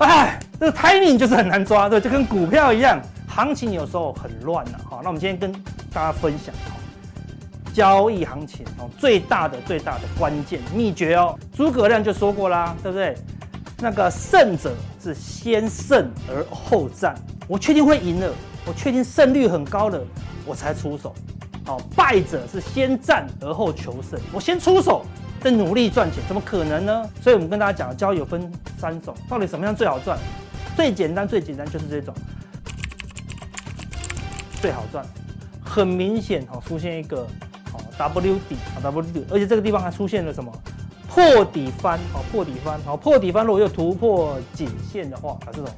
[0.00, 4.78] 哎，这个 timing 就是很难抓，对，就跟股票一样，行情有时候很乱呐。
[4.88, 5.52] 好，那我们今天跟
[5.92, 6.54] 大家分享
[7.74, 13.14] 交易行情哦，最大的最大的关键秘诀哦，诸葛亮就说过啦，对不对？
[13.78, 17.14] 那个胜者是先胜而后战，
[17.46, 18.32] 我确定会赢了，
[18.66, 20.00] 我确定胜率很高了，
[20.46, 21.14] 我才出手。
[21.66, 25.04] 好，败者是先战而后求胜，我先出手
[25.42, 27.10] 在努力赚钱，怎么可能呢？
[27.22, 30.18] 所以我们跟大家讲，交易有分三种，到底什么样最好赚？
[30.76, 32.14] 最简单最简单就是这种
[34.60, 35.04] 最好赚，
[35.64, 37.26] 很明显哦，出现一个。
[37.98, 40.50] W 底啊，W 底，而且这个地方还出现了什么
[41.06, 42.00] 破底翻？
[42.10, 43.44] 好，破底翻，好，破底翻。
[43.44, 45.68] 如果又突破颈线的话，啊，这种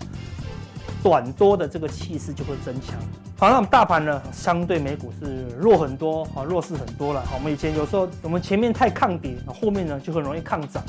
[1.03, 2.95] 短多的这个气势就会增强。
[3.39, 7.23] 好，那我们大盘呢，相对美股是弱很多，啊，弱势很多了。
[7.27, 10.83] 好，我们以前有时候我们前面太抗跌，后面呢就很容易抗涨。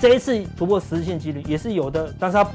[0.00, 2.46] 这一次突破十日线几率也是有的，但是它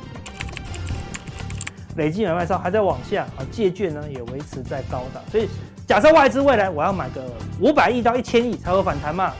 [1.95, 5.47] 累计买卖超还在往下，啊，借券呢也维持在高档，所以。
[5.87, 7.23] 假设外资未来我要买个
[7.61, 9.31] 五百亿到一千亿才会反弹嘛？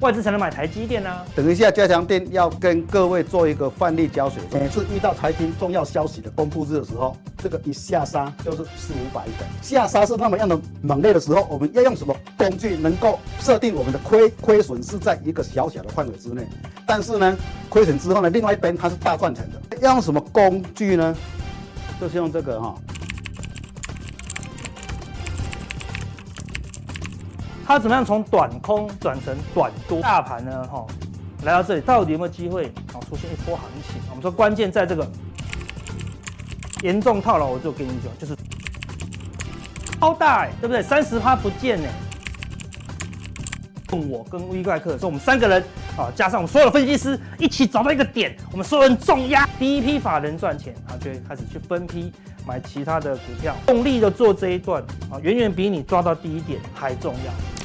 [0.00, 1.24] 外资才能买台积电啊。
[1.34, 4.40] 等一下，加强錠要跟各位做一个范例教学。
[4.52, 16.46] 每次遇到财经重要消息的公布日的时候，这个一下杀就是四五百的下杀是那么样的猛烈的时候，我们要用什么工具能够设定我们的亏亏损是在一个小小的范围之内？
[16.86, 17.36] 但是呢，
[17.70, 19.78] 亏损之后呢，另外一边它是大赚钱的。
[19.78, 21.16] 要用什么工具呢？
[21.98, 22.74] 就是用这个哈。
[27.66, 30.00] 它怎么样从短空转成短多？
[30.00, 30.64] 大盘呢？
[30.68, 30.86] 哈，
[31.42, 34.00] 来到这里到底有没有机会啊出现一波行情？
[34.08, 35.04] 我们说关键在这个
[36.82, 38.36] 严重套牢，我就跟你讲，就是
[39.98, 40.80] 超大哎，对不对？
[40.80, 41.88] 三十趴不见呢。
[43.90, 45.60] 我跟 V 怪客说，我们三个人
[45.96, 52.12] 啊，加上我们所有的分析师一起找到一个点，我们所有人重压，第一批法人赚钱，啊，就会开始去分批
[52.46, 57.55] 买其他的股票，用力的做这一段啊，远远比你抓到第一点还重要。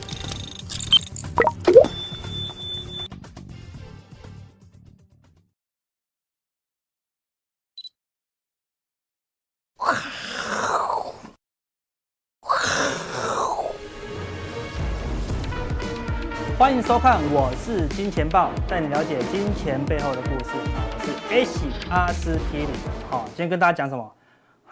[16.81, 20.49] 迎收看，我是金钱豹，带你了解金钱背后的故事。
[20.55, 22.67] 我是 A 喜阿司匹林。
[23.07, 24.11] 好，今天跟大家讲什么？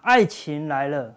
[0.01, 1.13] 爱情来了，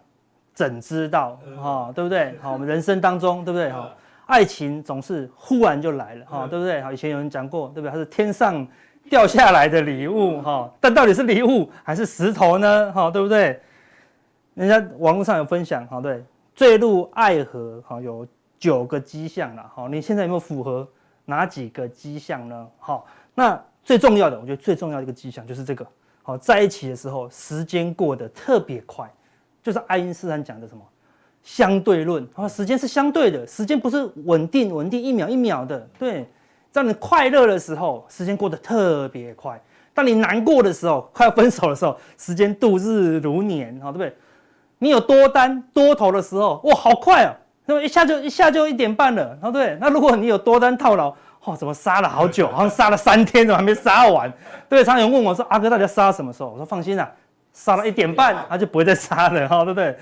[0.53, 1.39] 怎知道？
[1.59, 2.37] 哈，对不对？
[2.39, 3.71] 好，我们人生当中，对不对？
[3.71, 3.89] 哈，
[4.27, 6.79] 爱情总是忽然就来了，哈，对不对？
[6.83, 7.91] 好，以前有人讲过，对不对？
[7.91, 8.67] 它是天上
[9.09, 12.91] 掉下来的礼物，哈，但到底是礼物还是石头呢？
[12.93, 13.59] 哈，对不对？
[14.53, 16.23] 人家网络上有分享，哈，对，
[16.53, 18.27] 坠入爱河，哈，有。
[18.63, 20.87] 九个迹象了，好，你现在有没有符合
[21.25, 22.65] 哪几个迹象呢？
[22.79, 25.85] 好，那最重要的，我觉得最重要的一个迹象就是这个，
[26.21, 29.13] 好，在一起的时候时间过得特别快，
[29.61, 30.81] 就是爱因斯坦讲的什么
[31.43, 36.25] 相对论，啊，时间是相对的，时间不是稳定稳定一秒一秒的，对，
[36.71, 39.57] 在你快乐的时候，时间过得特别快；
[39.93, 44.15] 当你难过的时候，快要分手的时候，时间度日如年，好，对不对？
[44.77, 47.35] 你有多单多头的时候，哇，好快啊！
[47.65, 49.77] 那么一下就一下就一点半了，对不对？
[49.79, 51.13] 那如果你有多单套牢，
[51.45, 54.31] 哦，怎么杀了好久，好 像杀了三天，怎么还没杀完？
[54.67, 57.09] 对，常有人问我说：“阿哥，大家杀什么时候？”我说：“放心啦，
[57.53, 59.97] 杀到一点半， 他就不会再杀了，哈，对不对？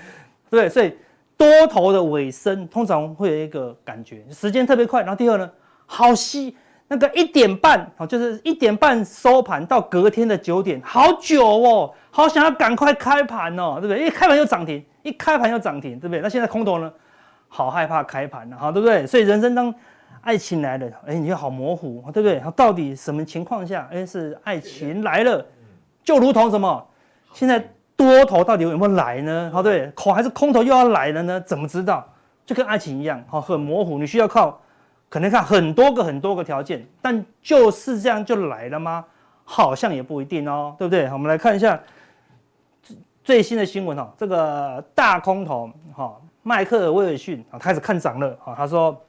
[0.50, 0.96] 对，所以
[1.36, 5.00] 多头的尾声通常会有一个感觉，时间特别快。
[5.02, 5.50] 然后第二呢，
[5.86, 6.56] 好稀，
[6.88, 14.04] 那个一点半，哦，就是一点半收盘到隔天的九点，好久哦，好想要赶快开盘哦，对不对？
[14.06, 16.20] 一开盘又涨停，一开盘又涨停，对不对？
[16.20, 16.92] 那现在空头呢？
[17.54, 19.06] 好害怕开盘了，哈，对不对？
[19.06, 19.72] 所以人生当
[20.22, 22.42] 爱情来了，哎，你就好模糊，对不对？
[22.56, 25.44] 到底什么情况下，哎，是爱情来了，
[26.02, 26.88] 就如同什么？
[27.34, 27.62] 现在
[27.94, 29.50] 多头到底有没有来呢？
[29.52, 31.38] 好，对，空还是空头又要来了呢？
[31.42, 32.08] 怎么知道？
[32.46, 34.58] 就跟爱情一样，好，很模糊，你需要靠
[35.10, 39.04] 可能看很多个很多个条件，但就是这样就来了吗？
[39.44, 41.04] 好像也不一定哦，对不对？
[41.12, 41.78] 我们来看一下
[43.22, 46.16] 最新的新闻哈，这个大空头哈。
[46.42, 49.00] 迈克尔威尔逊啊开始看涨了啊，他说，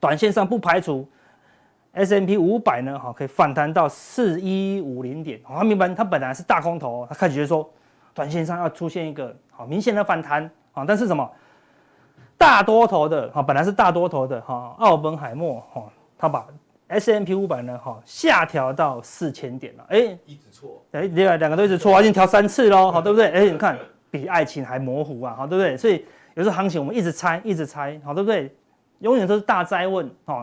[0.00, 1.06] 短线上不排除
[1.92, 5.38] S M P 五百呢哈可以反弹到四一五零点。
[5.46, 7.68] 他明白他本来是大空头，他开始觉得说，
[8.14, 11.30] 短线上要出现一个好明显的反弹啊，但是什么
[12.38, 15.84] 大多头的哈本来是大多头的哈奥本海默哈
[16.16, 16.46] 他把
[16.88, 23.26] S M P 五百呢哈下调到四千点了，哎，一直错，哎，另外两个都一直错，已经调三次喽，好对不对？
[23.30, 23.76] 哎，你看
[24.10, 25.76] 比爱情还模糊啊，好对不对？
[25.76, 26.02] 所以。
[26.40, 28.50] 有时候行情我们一直猜，一直猜，好对不对？
[29.00, 30.42] 永远都是大灾问，哦。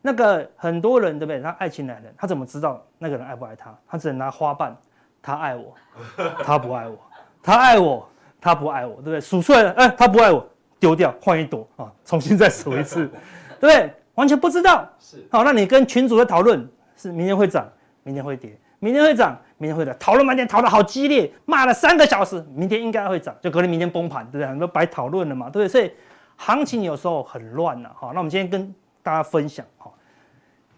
[0.00, 1.40] 那个很多人对不对？
[1.40, 3.76] 他爱情来了，他怎么知道那个人爱不爱他？
[3.88, 4.76] 他只能拿花瓣，
[5.20, 5.74] 他爱我，
[6.44, 6.96] 他不爱我，
[7.42, 8.08] 他爱我，
[8.40, 9.20] 他不爱我，对不对？
[9.20, 10.48] 数出来了，哎，他不爱我，
[10.78, 13.10] 丢掉，换一朵啊，重新再数一次，
[13.58, 13.92] 对不对？
[14.14, 14.88] 完全不知道。
[15.00, 15.26] 是。
[15.32, 16.64] 好，那你跟群主在讨论，
[16.96, 17.68] 是明天会涨，
[18.04, 24.46] 明天会跌，明天会涨，明天会的，讨论半天，讨论好激烈，骂了三个小时，明天应该会涨，就可能明天崩盘，对不对？
[24.46, 25.68] 很多白讨论了嘛，对不对？
[25.68, 25.92] 所以
[26.36, 27.90] 行情有时候很乱呐。
[27.94, 29.90] 好，那我们今天跟大家分享哈。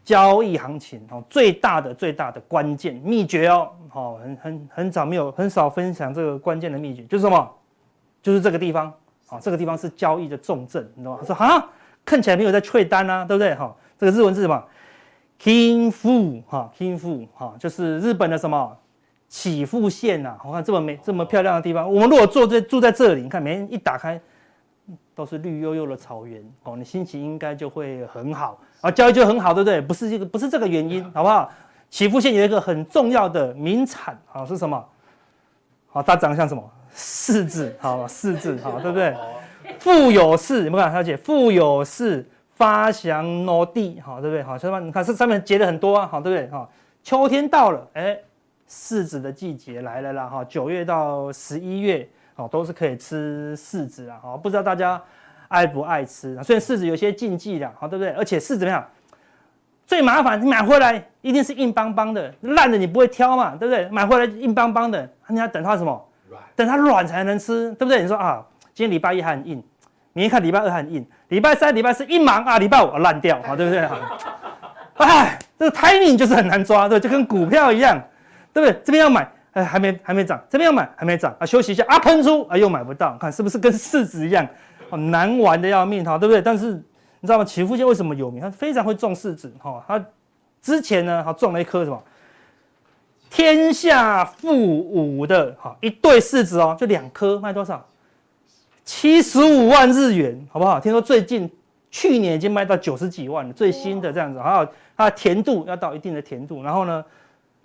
[0.05, 7.53] 交易行情哦，最大的最大的关键秘诀哦，好，很很很早没有很少分享这个关键的秘诀，就是什么？
[8.23, 8.87] 就是这个地方，
[9.29, 11.19] 啊，这个地方是交易的重镇，你知道吗？
[11.21, 11.69] 他说啊，
[12.05, 13.53] 看起来没有在脆单啊，对不对？
[13.57, 14.63] 哈，这个日文是什么
[15.41, 18.77] ？Kinfu 哈，Kinfu 哈，就是日本的什么
[19.29, 20.37] 起伏县呐？
[20.45, 24.21] 我看这么美这么漂亮的地方，我们如果坐在住在这里，你看每天一打开。
[25.17, 29.81] 都是绿油油的草原哦，你心情应该就会很好啊，交易就很好，对不对？
[29.81, 31.51] 不是这个，不是这个原因，好不好？
[31.89, 34.85] 起伏县有一个很重要的名产啊，是什么？
[35.89, 36.63] 好，它长得像什么？
[36.95, 39.17] 柿子，好，柿子，好，对不对？
[39.79, 40.93] 富有柿，有没有看？
[40.93, 42.23] 小姐，富有柿
[42.57, 44.43] 发祥诺地，好，对不对？
[44.43, 46.51] 好，小你看这上面结了很多啊，好，对不对？
[46.51, 46.69] 哈，
[47.03, 48.19] 秋天到了，哎，
[48.69, 52.07] 柿子的季节来了啦，哈，九月到十一月。
[52.39, 54.21] 哦，都是可以吃柿子啊！
[54.23, 55.03] 哦，不知道大家
[55.49, 56.43] 爱不爱吃啊？
[56.43, 58.13] 虽然柿子有些禁忌的，好，对不对？
[58.13, 58.87] 而且柿子怎么样？
[59.87, 63.89] 最麻烦，你买回来一定是硬邦邦的，烂的你不会挑嘛，对不对？
[63.89, 66.09] 买回来硬邦邦的，你要等它什么？
[66.55, 68.03] 等它软才能吃，对不对？
[68.03, 69.65] 你说啊，今天礼拜一还很硬，
[70.17, 73.87] 你一看礼拜二很硬，礼拜三、礼拜四一忙啊，礼拜五烂掉，好，对不对？
[74.95, 78.03] 哎，这个 timing 就是很难抓，对，就跟股票一样，
[78.51, 78.81] 对不对？
[78.83, 79.31] 这边要买。
[79.53, 84.47] 哎，还没还没涨，这边要买还没涨啊，休息一下啊，喷出啊，又买不到，看是不是跟柿子一样，
[84.91, 86.43] 哦，难玩的要命哈，对不对？
[86.43, 86.73] 但是
[87.21, 87.45] 你知道吗？
[87.45, 88.41] 岐阜县为什么有名？
[88.41, 90.05] 他非常会种柿子哈，他
[90.61, 92.03] 之前呢，他种了一颗什么
[93.31, 97.83] 天下富五的哈一对柿子哦，就两颗卖多少？
[98.87, 100.81] 七十五万日元，好不好？
[100.81, 101.51] 听说最近
[101.91, 104.67] 去年已经卖到九十几万了，最新的这样子，还有
[104.97, 107.05] 它的甜度要到一定的甜度，然后呢？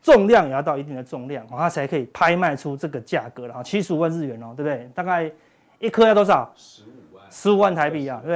[0.03, 3.61] 重量也要到一定的重量，它才可以拍卖出这个价格了。
[3.63, 4.89] 七十五万日元哦，对不对？
[4.95, 5.31] 大概
[5.77, 6.51] 一颗要多少？
[6.55, 8.33] 十五万，十五万台币啊，对不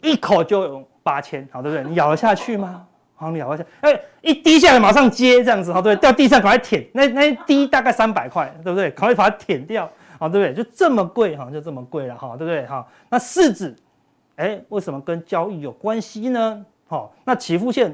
[0.00, 0.10] 对？
[0.10, 1.86] 一口就有八千，好，对不对？
[1.86, 2.86] 你咬得下去吗？
[3.14, 3.64] 好，你咬得下？
[3.82, 6.00] 哎，一滴下来马上接这样子，好，对不对？
[6.00, 8.90] 掉地上赶快舔，那那一滴大概三百块，对不对？
[8.92, 9.86] 赶快把它舔掉，
[10.22, 10.62] 好，对不对？
[10.64, 12.64] 就这么贵，哈，就这么贵了，哈，对不对？
[12.64, 13.74] 哈，那柿子，
[14.36, 16.64] 哎，为什么跟交易有关系呢？
[16.86, 17.92] 好，那起付线。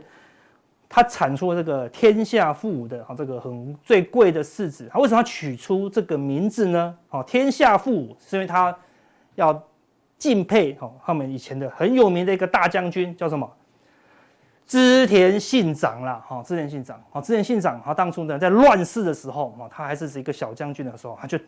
[0.90, 6.94] 它产出这个天下富的哈，这个很最贵的柿子，它为什么要取出这个名字呢？
[7.08, 8.76] 好，天下富是因为它
[9.34, 9.62] 要
[10.19, 13.50] 敬佩哈他们以前的很有名的一个大将军叫什么？
[14.66, 21.38] 织田信长啦，哈，织田信长，好，织田信长，他当初呢在乱世的时候，他还是一个小将军的时候，他就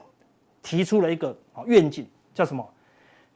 [0.62, 2.66] 提出了一个好愿景，叫什么？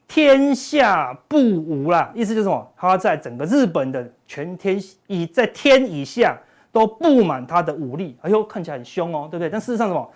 [0.07, 2.71] 天下不武啦，意思就是什么？
[2.77, 6.37] 他在整个日本的全天以在天以下
[6.71, 8.15] 都布满他的武力。
[8.21, 9.49] 哎呦，看起来很凶哦，对不对？
[9.49, 10.07] 但事实上什么？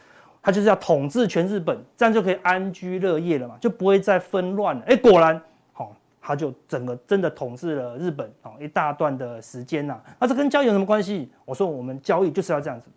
[0.41, 4.83] 他就是要统治全日本，这样就可以安居乐业了嘛，就不会再纷乱了。
[4.85, 5.41] 哎，果然，
[5.73, 9.99] 好，他就整个真的统治了日本哦一大段的时间呐。
[10.17, 11.29] 那这跟交易有什么关系？
[11.43, 12.87] 我说我们交易就是要这样子，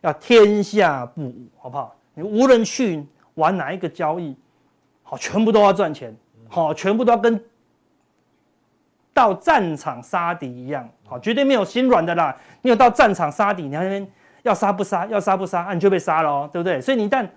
[0.00, 1.94] 要天下不武，好不好？
[2.14, 4.36] 你无论去玩哪一个交易。
[5.02, 6.14] 好，全部都要赚钱，
[6.48, 7.42] 好，全部都要跟
[9.12, 12.36] 到战场杀敌一样，好，绝对没有心软的啦。
[12.62, 14.08] 你有到战场杀敌，你那边
[14.42, 16.80] 要杀不杀，要杀不杀，你就被杀了哦，对不对？
[16.80, 17.28] 所以你一旦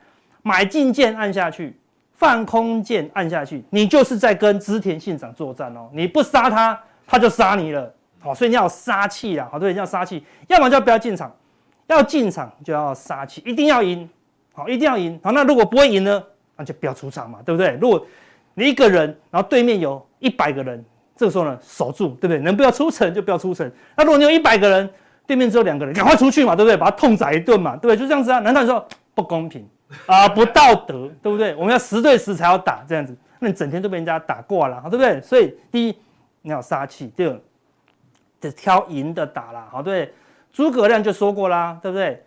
[0.44, 1.76] 买进键按下去，
[2.12, 5.90] 放空键按下去，你就是在跟织田信长作战哦。
[5.94, 11.36] 你不杀他，他就杀你了，好，所以你要有杀气啦，好，对，你要杀气，要么就不要进场，
[11.88, 14.08] 要进场就要杀气，一定要赢，
[14.54, 16.24] 好，一定要赢，好，那如果不会赢呢？
[16.56, 17.76] 那就不要出场嘛，对不对？
[17.82, 18.06] 如果
[18.54, 22.38] 你一个人，然后对面有一百个人，这个时候呢，守住，对不对？
[22.38, 23.70] 能不要出城就不要出城。
[23.98, 24.88] 那如果你有一百个人，
[25.26, 26.78] 对面只有两个人，赶快出去嘛，对不对？
[26.78, 27.98] 把他痛宰一顿嘛，对不对？
[27.98, 28.38] 就这样子啊？
[28.40, 29.68] 难道你说不公平
[30.06, 30.30] 啊？
[30.30, 31.56] 不道德，对不对？
[31.56, 35.20] 我们要十对十才要打这样子，那你整天都被人家打挂了，对不对？
[35.22, 35.98] 所以第一
[36.44, 37.42] 你要杀气，第二
[38.40, 40.14] 得挑赢的打啦，好，对。
[40.52, 42.24] 诸葛亮就说过啦，对不对？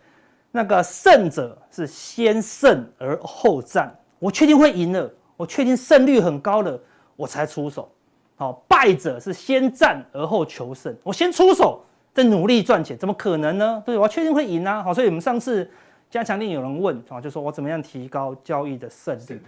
[0.56, 3.94] 那个胜者是先胜而后战。
[4.18, 6.80] 我确定会赢了，我确定胜率很高了，
[7.14, 7.86] 我才出手。
[8.34, 10.96] 好，败者是先战而后求胜。
[11.02, 11.84] 我先出手，
[12.14, 13.82] 再努力赚钱，怎么可能呢？
[13.84, 14.82] 对，我要确定会赢啊。
[14.82, 15.70] 好，所以我们上次
[16.10, 19.40] 加强令有人问啊，就说我怎么样提高交易的胜率？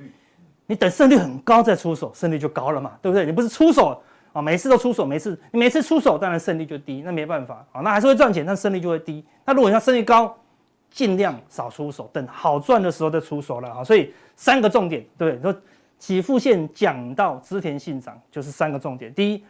[0.66, 3.24] 你等胜率很高再出手，胜率就高了嘛，对不对？
[3.24, 3.98] 你不是出手
[4.34, 9.24] 啊，每次都出手，每次你每次出手，当然胜率就低，那没办法啊，那还是会赚钱，但胜率就会低。
[9.46, 10.36] 那如果你要胜率高，
[10.90, 13.84] 尽量少出手，等好赚的时候再出手了啊。
[13.84, 15.54] 所以三个重点，对，你说
[15.98, 19.12] 起付线讲到织田信长，就是三个重点。
[19.14, 19.44] 第一，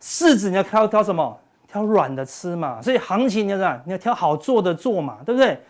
[0.00, 1.38] 柿子你要挑挑什么？
[1.68, 2.80] 挑软的吃嘛。
[2.80, 3.82] 所以行情你要怎？
[3.84, 5.60] 你要挑好做的做嘛，对不对？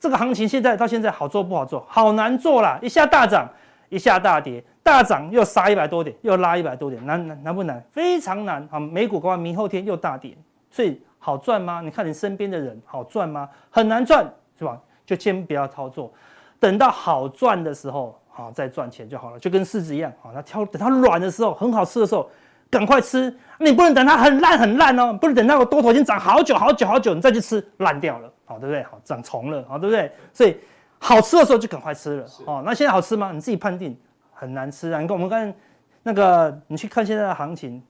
[0.00, 1.84] 这个行情现在到现在好做不好做？
[1.88, 3.48] 好难做啦，一下大涨，
[3.88, 7.82] 一下大跌，大涨又杀一百多点，又拉一百多点，难难难不难？
[7.90, 8.78] 非常难啊！
[8.78, 10.36] 美股搞完明后天又大跌，
[10.70, 11.80] 所以好赚吗？
[11.80, 13.48] 你看你身边的人好赚吗？
[13.70, 14.30] 很难赚。
[14.58, 14.80] 是吧？
[15.06, 16.12] 就先不要操作，
[16.58, 19.38] 等到好赚的时候，好再赚钱就好了。
[19.38, 22.30] 就跟柿子一样，好，它挑等它软的时候，很好吃的时候，
[22.70, 23.34] 赶快吃。
[23.58, 28.82] 你不能等它很烂很烂哦，不能等到我多头已经涨好久好久好久，你再去吃烂掉了，好对不对？
[28.84, 30.10] 好长虫了，好对不对？
[30.32, 30.56] 所以
[30.98, 32.26] 好吃的时候就赶快吃了。
[32.46, 33.30] 哦，那现在好吃吗？
[33.30, 33.94] 你自己判定，
[34.32, 35.00] 很难吃啊。
[35.00, 35.54] 你看我们看
[36.02, 37.82] 那个，你去看现在的行情，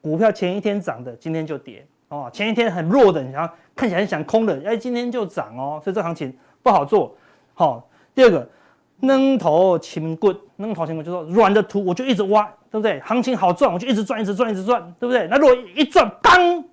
[0.00, 1.84] 股票前一天涨的，今天就跌。
[2.14, 7.16] 哦，前一天很弱的，你想看起来很想空的，哎，今天就涨哦，所以这行情不好做。
[7.54, 8.48] 好、哦，第二个，
[9.00, 13.00] 软土深掘，软土深掘就是说软的土我就一直挖，对不对？
[13.00, 15.26] 行情好赚，我就一直赚，一直赚，一直赚，对不对？
[15.28, 16.64] 那如果一赚，当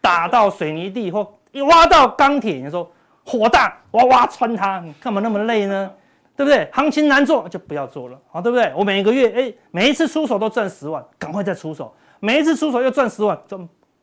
[0.00, 2.88] 打到水泥地或一挖到钢铁，你说
[3.24, 5.90] 火大，我挖穿它，你干嘛那么累呢？
[6.36, 6.68] 对不对？
[6.72, 8.72] 行情难做就不要做了，好，对不对？
[8.76, 13.36] 我每个月哎，每一次出手都赚十万，赶快再出手，每一次出手又赚十万，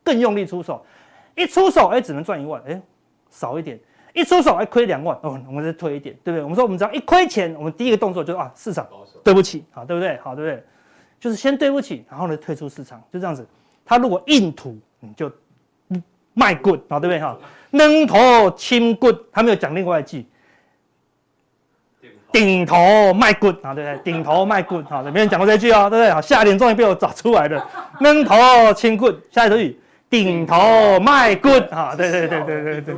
[0.06, 0.86] 更用力出手，
[1.34, 2.80] 一出手哎，只能赚一万，哎，
[3.28, 3.76] 少一点；
[4.14, 6.42] 一出手哎，亏两万，哦，我们再推一点，对不对？
[6.44, 8.86] 我们说我们只要一亏钱，我们第一个动作就是啊，市场
[9.24, 10.16] 对不起，好，对不对？
[10.18, 10.64] 好，对不对？
[11.18, 13.44] 就是先对不起，然后呢退出市场，就这样子。
[13.84, 15.28] 他如果硬吐，你就
[16.34, 17.18] 卖棍，好，对不对？
[17.18, 17.36] 哈，
[17.72, 18.14] 软土
[18.56, 20.24] 深掘，他没有讲另外一句，
[22.30, 23.98] 顶头卖棍，啊，对不对？
[24.12, 26.10] 顶头卖滚，好，没人讲过这句哦，对不对？
[26.10, 27.66] 好，下联终于被我找出来了，
[28.00, 28.34] 软土
[28.78, 29.80] 深掘，下一个句。
[30.24, 31.94] 顶头卖骨啊！
[31.94, 32.94] 对对对对对对，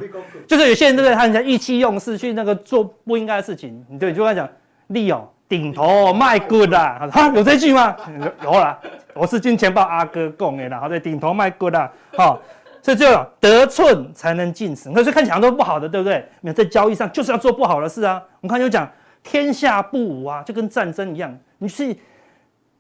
[0.47, 1.15] 就是有些人对不对？
[1.17, 4.49] 他人家意气用事去那个做不应该的事情，你对，就跟他讲
[4.89, 7.09] 利哦，顶头卖骨啦！
[7.11, 7.97] 哈，有这句吗？
[8.45, 8.79] 有啦，
[9.15, 10.79] 我是金钱豹阿哥讲的啦。
[10.79, 12.41] 好，对，顶头卖骨啦，好，
[12.81, 13.07] 所以就
[13.41, 14.89] 得寸才能进尺。
[14.93, 16.25] 可是看起来都不好的，对不对？
[16.43, 18.23] 你在交易上就是要做不好的事啊。
[18.41, 18.89] 我们看就讲
[19.25, 21.97] 天下不武啊，就跟战争一样，你是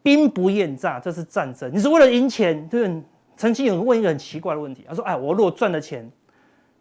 [0.00, 3.02] 兵不厌诈，这是战争，你是为了赢钱，对不对？
[3.38, 6.10] 曾经有人问一个很奇怪的问题，他说：“哎，我如果赚的钱，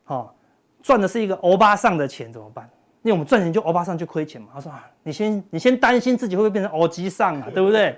[0.08, 0.30] 哦，
[0.82, 2.68] 赚的是一个欧巴桑的钱怎么办？
[3.04, 7.96] 因为我们赚钱就欧巴桑就亏钱嘛。”他说：“啊，你先你先担心自己会不会变成欧吉桑啊，对不对？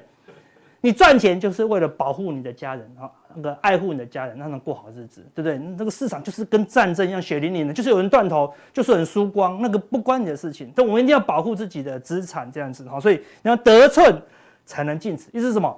[0.81, 5.57] 你赚钱就是为了保护你的家人啊，那个爱护你的家人，让他们过好日子，对不对？
[5.57, 10.71] 那个市场就是跟战争一样血淋淋的，就是有人断头，就是有人输光，那个不关你的事情。
[10.75, 12.99] 但我们一定要保护自己的资产，这样子哈。
[12.99, 14.21] 所以你要得寸
[14.65, 15.73] 才能进尺，意思是什么？”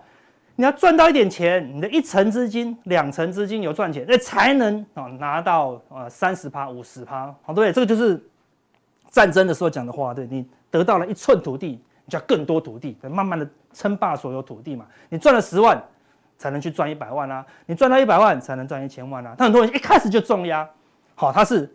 [0.62, 7.74] 你要赚到一点钱，你的一成资金、两成资金有赚钱，那才能啊拿到啊三十趴、五十趴，好对不对？
[7.74, 8.24] 这个就是
[9.10, 14.86] 战争的时候讲的话，对，你得到了一寸土地，你就要更多土地，慢慢的称霸所有土地嘛。
[15.10, 15.82] 你赚了十万，
[16.38, 19.34] 才能去赚一百万啊，你赚到一百万才能赚一千万啊。
[19.36, 20.70] 他很多人一开始就重压，
[21.16, 21.68] 好，他是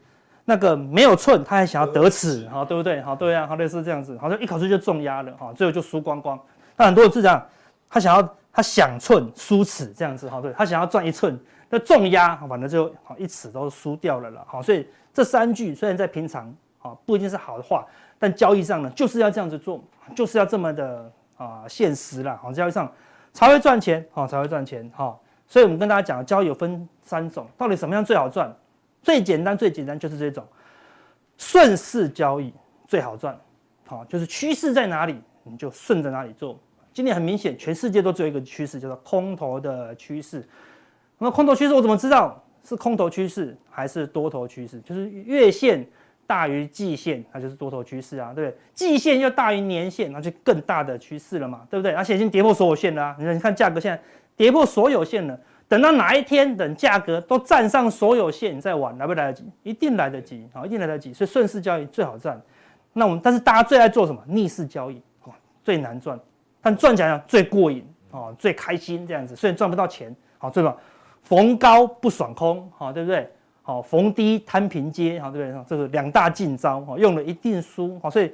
[0.44, 3.02] 那个没有寸，他还想要得尺，好，对不对？
[3.02, 6.38] 好，对啊，好类似这样子，好像一口气就重压了，好，最后就输光光。
[6.76, 7.44] 他很多人是这样，
[7.90, 8.36] 他想要。
[8.56, 17.86] 他想寸输尺这样子哈，对，他想要赚一寸，那重压，反正就好一尺都输掉了了，好，所以这三句虽然在平常啊不一定是好的话，
[18.18, 19.84] 但交易上呢就是要这样子做，
[20.14, 22.90] 就是要这么的啊现实了，好，交易上
[23.34, 28.50] 才会赚钱，好，才会赚钱，好，所以我们跟大家讲，交易有分三种，到底什么样最好赚？
[29.02, 30.42] 最简单最简单就是这种
[31.36, 32.54] 顺势交易
[32.88, 33.38] 最好赚，
[33.86, 36.58] 好，就是趋势在哪里你就顺着哪里做。
[36.96, 40.42] 今年很明显，全世界都只有一个趋势，叫做空头的趋势。
[41.18, 44.80] 那么空头趋势我怎么知道是空头趋势还是多头趋势？
[44.80, 45.86] 就是月线
[46.26, 48.58] 大于季线，那就是多头趋势啊，对不对？
[48.72, 51.92] 季线又大于年线，那就更大的趋势了嘛，对不对？
[51.92, 53.16] 而且已经跌破所有线了啊！
[53.18, 54.02] 你看价格现在
[54.34, 55.38] 跌破所有线了，
[55.68, 59.44] 等到哪一天等价格都站上所有线，你再玩来不来得及？
[59.64, 61.12] 一定来得及啊，一定来得及。
[61.12, 62.40] 所以顺势交易最好赚。
[62.94, 64.22] 那我们但是大家最爱做什么？
[64.26, 65.02] 逆势交易
[65.62, 66.18] 最难赚。
[66.66, 70.76] 但赚起来最过瘾哦，最开心这样子，虽然赚不到钱，好对吧？
[71.22, 73.30] 逢高不爽空，好对不对？
[73.62, 75.64] 好逢低摊平接，好对不对？
[75.68, 78.32] 这个两大禁招，哈，用了一定输，好，所以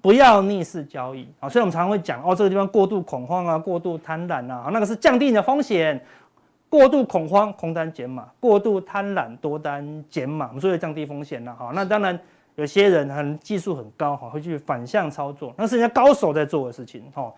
[0.00, 6.00] 不要逆势交易，啊，所以我们常常会讲哦，这个地方过度恐慌啊，过度贪婪啊，那个是降低你的风险，
[6.68, 12.16] 过度恐慌空单减码，过度贪婪多单减码，我们说要降低风险了，哈，那当然。
[12.56, 17.32] 有些人很技术很高哈，会去反向操作，那是人家高手在做的事情哈。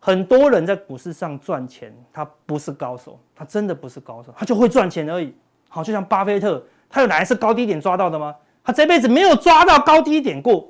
[0.00, 5.32] 很多人在股市上赚钱，他不是高手，他真的不是高手，他就会赚钱而已。
[5.68, 6.60] 好，就像巴菲特，
[6.90, 8.34] 他有哪一次高低点抓到的吗？
[8.64, 10.68] 他这辈子没有抓到高低点过，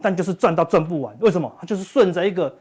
[0.00, 1.14] 但就是赚到赚不完。
[1.20, 1.54] 为什么？
[1.60, 2.54] 他就是顺着一个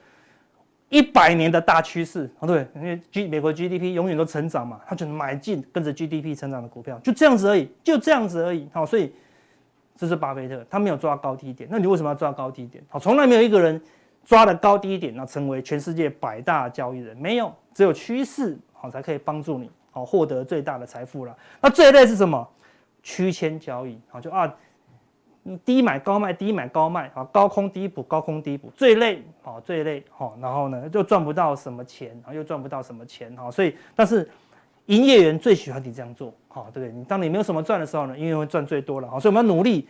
[0.89, 8.67] 一百年的大趋势，啊，对，因为 G 美国 GDP 永远都成长嘛，他就买进跟着 GDP 成长的股票，就这样子而已，就这样子而已。
[8.73, 9.13] 好，所以
[9.99, 11.67] 这是巴菲特，他没有抓高低点。
[11.69, 12.81] 那你为什么要抓高低点？
[12.87, 13.79] 好，从来没有一个人。
[14.25, 21.35] 抓了高低点，那成为全世界百大交易人没有，只有趋势好才可以帮助你好获得最大的财富了。
[21.59, 22.47] 那最累是什么？
[23.01, 24.53] 区间交易好就啊，
[25.65, 34.29] 低买高卖，低买高卖啊，高空低补，高空低补，最累好最累好，然后呢就赚不到什么钱，然后又赚不到什么钱好，所以但是
[34.87, 36.91] 营业员最喜欢你这样做好，对不对？
[36.91, 39.87] 你当你没有什么赚的时候呢，因为会赚最多了好，所以我们要努力。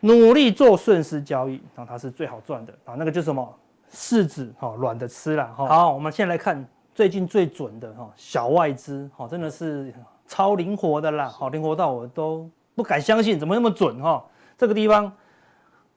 [0.00, 3.52] 努力做顺势交易，然后它是最好赚的啊，那个就是什么
[3.90, 5.66] 柿子哈软的吃了哈。
[5.66, 9.92] 好，我们先来看最近最准的哈小外资哈，真的是
[10.24, 14.24] 超灵活的啦，好灵活到我都不敢相信，怎么那么准哈？
[14.56, 15.12] 这个地方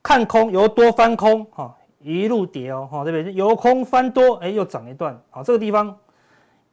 [0.02, 3.32] 看空由多翻空哈，一路跌哦哈，对不对？
[3.36, 5.96] 由空翻多，哎又涨一段，好这个地方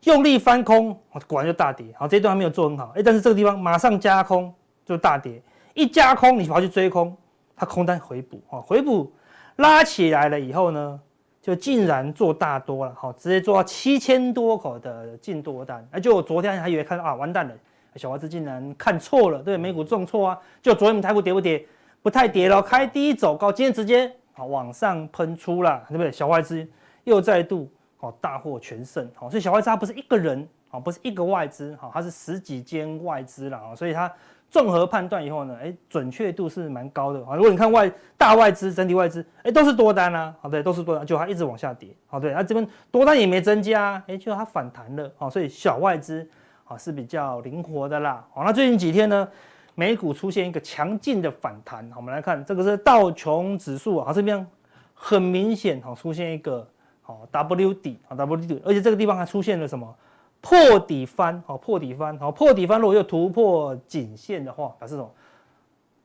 [0.05, 4.53] 用力翻空，果然就大跌，好这一段还没有做很好，哎但是这个地方马上加空
[4.85, 5.43] 就大跌。
[5.75, 7.17] 一加空，你跑去追空，
[7.55, 8.41] 它空单回补。
[8.51, 9.13] 啊，回补
[9.57, 11.01] 拉起来了以后呢，
[11.41, 17.55] 就竟然做大多了，好，直接做到七千多口的净多单，哎，就我昨天还以为看啊，完蛋了，
[17.97, 21.65] 小外资竟然看错了，对，美股重挫啊，就昨天我们台股跌不跌？
[22.03, 26.11] 不太跌了，开低走高，今天直接啊往上喷出了，对不对？
[26.11, 26.67] 小外资
[27.05, 34.11] 又再度哦大获全胜，好，所以小外资它不是一个人啊，不是一个外资，好，它是十几间外资了啊，所以它。
[34.51, 37.37] 综合判断以后呢，哎，准确度是蛮高的啊。
[37.37, 46.27] 如果你看外大外资、整体外资，哎，都是多单啊，好对，都是多单，就它一直往下跌，好对，它这边多单也没增加，哎，就它反弹了，好，所以小外资
[46.65, 48.27] 啊是比较灵活的啦。
[48.33, 49.29] 好，那最近几天呢，
[49.75, 54.47] 美股出现一个强劲的反弹，好，我们来看这个是道琼指数啊，这边
[54.95, 56.67] 很明显好出现一个
[57.09, 59.97] 好 W 底啊 W 底，而且这个地方还出现了什么？
[60.43, 62.79] 破底翻，好破底翻，好破底翻。
[62.79, 65.11] 如果又突破颈线的话，表示什么？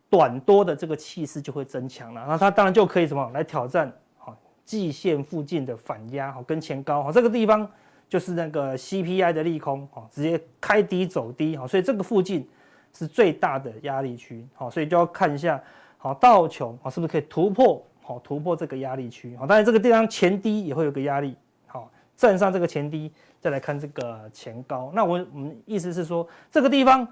[0.10, 2.24] 短多的这个气势就会增强了。
[2.26, 7.70] 那它当然就可以什么来挑战好季线附近的反压，好跟前高，好这个地方
[8.08, 12.48] 就是那个 CPI 的利空，好直接开低走低，好所以这个附近
[12.94, 15.62] 是最大的压力区，好所以就要看一下，
[15.98, 21.36] 好道琼好是不是可以突破，好突破这个压力区，好当然这个地方前低也会有个压力，
[21.66, 23.12] 好站上这个前低。
[23.40, 27.06] 再来看这个前高，那我我们意思是说，这个地方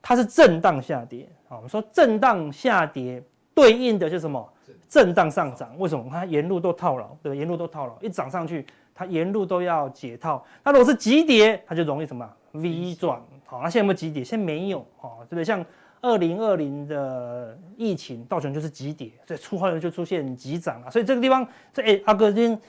[0.00, 1.56] 它是震荡下跌啊。
[1.56, 3.20] 我们说震荡下跌
[3.52, 4.48] 对应的是什么？
[4.88, 5.76] 震荡上涨。
[5.76, 6.08] 为什么？
[6.08, 10.46] 它沿路都套牢，对，沿路都套牢，一涨上去，它沿路都要解套。
[10.62, 13.20] 那如果是急跌，它就容易什么？V 转。
[13.44, 14.22] 好，那现在有没有急跌？
[14.22, 15.44] 现在没有啊，对不对？
[15.44, 15.66] 像
[16.04, 20.90] 二零二零的疫情，道琼就是急跌，所以出货就出现急涨啊。
[20.90, 22.60] 所以这个地方，这哎阿哥今天。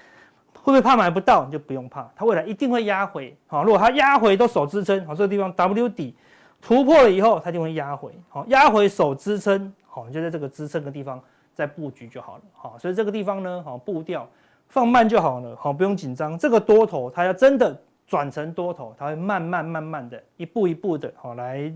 [0.64, 1.46] 会不会怕买不到？
[1.46, 3.38] 你就不用怕，它未来一定会压回。
[3.46, 6.16] 好，如果它压回都守支撑，好，这个地方 W 底
[6.60, 8.12] 突破了以后，它就会压回。
[8.30, 11.22] 好，压回守支撑，好，你就在这个支撑的地方
[11.54, 12.42] 再布局就好了。
[12.52, 14.28] 好，所以这个地方呢，好，步调
[14.68, 15.56] 放慢就好了。
[15.56, 16.36] 好，不用紧张。
[16.36, 21.72] 这个多头它要真的转成多头，它会慢慢慢慢的一步一步的，好来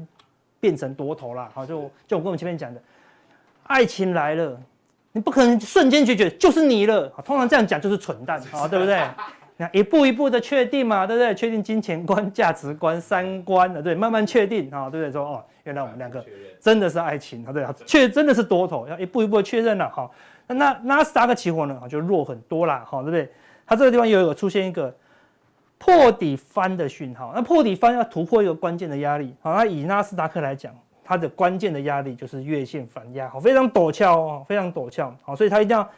[0.60, 1.50] 变成多头啦。
[1.54, 2.82] 好，就就我跟我们前面讲的，
[3.64, 4.60] 爱情来了。
[5.12, 7.08] 你不可能瞬间决绝，就是你了。
[7.26, 9.02] 通常这样讲就是蠢蛋啊，对不对？
[9.58, 11.34] 那一步一步的确定嘛，对不对？
[11.34, 15.12] 确定金钱观、价值观、三观的，对，慢慢确定啊，对不对？
[15.12, 16.24] 说哦，原来我们两个
[16.62, 20.10] 真的是爱情啊，对啊，确真的是多头，要一步一步的确认了哈。
[20.46, 23.30] 那纳斯达克期货呢，就弱很多啦，哈，对不对？
[23.66, 24.96] 它这个地方又有出现一个
[25.80, 30.72] 破底翻的讯号，那破底翻要突破一个关键的压力，好，那以纳斯达克来讲。
[31.12, 35.90] 它的关键的压力就是月线反压，好，非常陡峭哦，非常陡峭，好，所以它一定要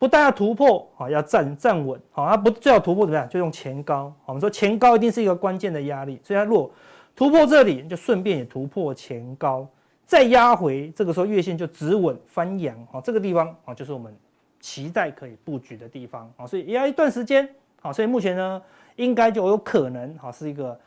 [0.00, 3.28] 不但要突破，好，要站站稳，好，它不最好突破怎么样？
[3.28, 6.68] 就用前高，我们说前高一定是一个关键的压力，所以它如果
[7.14, 9.64] 突破这里，就顺便也突破前高，
[10.04, 14.12] 再压回，这个时候月线就止稳翻阳，好，这个地方啊就是我们
[14.58, 17.48] 期待可以布局的地方，好，所以也要一段时间，
[17.80, 18.60] 好，所以目前呢
[18.98, 20.78] 应该就有可能，哈，是一个。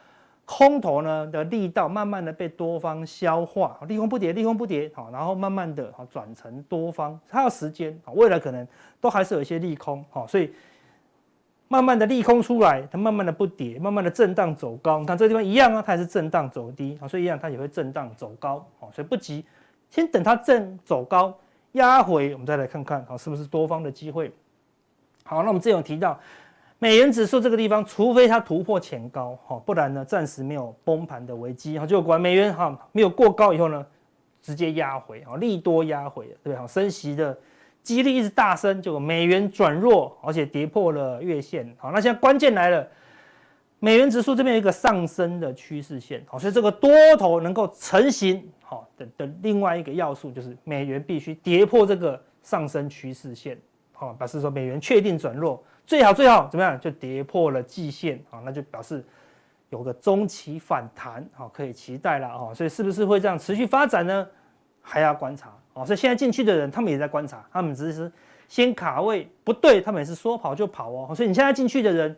[0.44, 8.68] 空头呢的力道慢慢的被多方消化，利空不跌，利空不跌，好，然后慢慢的好转成多方，它要时间，未来可能
[9.00, 10.52] 都还是有一些利空，好，所以
[11.70, 19.46] 慢慢的利空出来，它慢慢的不跌，慢慢的震荡走高，你看这个地方一样啊，它也是震荡走低，所以一样它也会震荡走高，好，所以不急，
[19.90, 21.34] 先等它震走高
[21.74, 24.30] 压回，我们再来看看，好，是不是多方的机会？
[25.24, 26.20] 好，那我们之前有提到。
[26.84, 33.86] 美元指数这个地方，除非它突破前高，哈，不然呢，暂时没有崩盘的危机，哈，就管美元哈没有过高以后呢，
[34.42, 36.66] 直接压回，啊，利多压回，对吧？
[36.66, 37.38] 升息的
[37.84, 42.88] 几率一直大升，就美元转弱，而且跌破了月线，好，那现在关键来了，
[43.78, 46.90] 美元指数这边有一个上升的趋势线，好，所以这个多
[47.20, 53.56] 头能够成型，好，的的另外一个要素就是美元必须跌破这个上升趋势线，
[53.94, 55.64] 好，表示说美元确定转弱。
[55.86, 56.80] 最好最好怎么样？
[56.80, 59.04] 就跌破了季线啊，那就表示
[59.70, 62.54] 有个中期反弹啊，可以期待了啊。
[62.54, 64.26] 所以是不是会这样持续发展呢？
[64.82, 65.84] 还要观察啊。
[65.84, 68.12] 所以现在进去的人，他们也在观察，他们只是
[68.48, 71.14] 先卡位，不对，他们也是说跑就跑哦。
[71.14, 72.16] 所以你现在进去的人，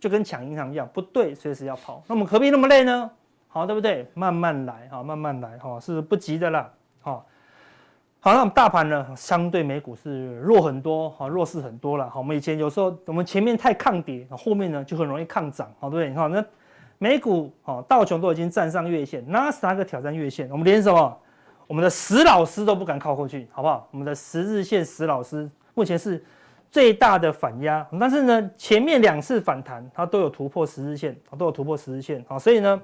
[0.00, 2.02] 就跟抢银行一样，不对，随时要跑。
[2.08, 3.10] 那我们何必那么累呢？
[3.48, 4.10] 好，对不对？
[4.14, 6.72] 慢慢来啊，慢慢来哈，是不急的啦。
[7.00, 7.24] 好。
[8.26, 12.10] 好，那我们大盘呢，相对美股是弱很多，好，弱势很多了。
[12.10, 16.08] 好，我们以前有时候我们前面太抗跌，后面呢就很容易抗涨，好，对不对？
[16.08, 16.44] 你看那
[16.98, 21.16] 美股，哦，道琼都已经站上月线，纳斯达克挑战月线，我们连什么？
[21.68, 23.86] 我们的死老师都不敢靠过去，好不好？
[23.92, 26.20] 我们的十日线死老师目前是
[26.68, 32.82] 最大的反压，但是呢，前面两次反弹它都有突破十日线，都有突破十日线，好，所以呢。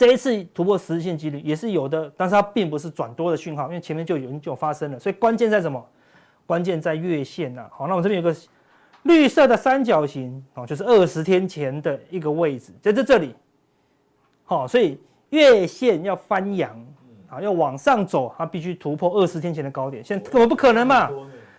[0.00, 5.86] 这一次突破十日线几率也是有的，但是它并不是转多的讯号，因为前面就有就发生了，所以关键在什么？
[6.46, 7.68] 关键在月线呐。
[7.70, 8.34] 好，那我这边有个
[9.02, 13.34] 绿色的三角形，哦，就是二十天前的一个位置，在这这里。
[14.44, 16.74] 好，所以月线要翻阳
[17.28, 21.10] 啊，要往上走，它必须突破二十天前的高点，现在根本不可能嘛。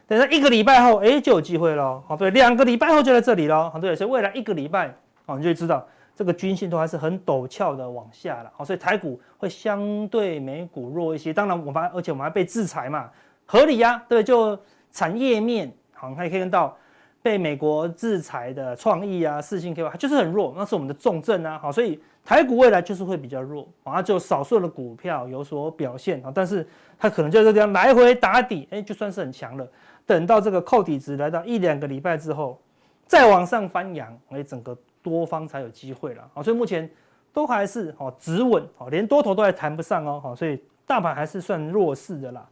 [0.07, 2.01] 等到一个礼拜后，哎，就有机会了。
[2.07, 3.69] 好，对，两个礼拜后就在这里了。
[3.69, 4.91] 好，对，所以未来一个礼拜，
[5.27, 5.87] 哦，你就知道。
[6.21, 11.33] 这个均线都还是很陡峭的往下了，好，所以台股会相对美股弱一些。
[11.33, 13.09] 当然，我们而且我们还被制裁嘛，
[13.47, 14.55] 合理呀，对，就
[14.91, 16.77] 产业面，好，你可以看到
[17.23, 26.67] 被美国制裁的创意啊、世芯 KY 就是很弱，那是我们的重症啊，好，所以台股未来就是会比较弱，啊，就少数的股票有所表现啊，但是
[26.99, 29.67] 它可能就这样来回打底，哎，就算是很强了。
[30.05, 32.61] 等到这个扣底值来到一两个礼拜之后，
[33.07, 34.77] 再往上翻扬，哎，整个。
[35.03, 36.89] 多方才有机会了啊，所以目前
[37.33, 42.45] 都还是哦止稳哦，连多头都还谈不上哦，所以大盘还是算弱势的啦。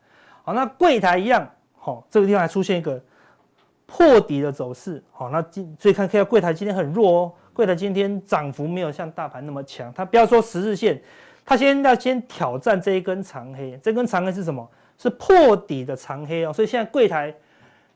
[0.43, 3.01] 好，那柜台一样，好，这个地方还出现一个
[3.85, 11.01] 破底的走势，好，那今所以看看柜台今天很弱哦，柜台今天涨幅没有像大盘那么强，它不要说十日线，
[11.45, 14.67] 它先要先挑战这一根长黑，这根长黑是什么？
[14.97, 17.33] 是破底的长黑哦，所以现在柜台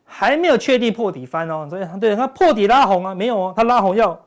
[0.06, 4.20] 还没有确定破底翻哦，所以对它破底拉红啊，没有哦，它拉红要。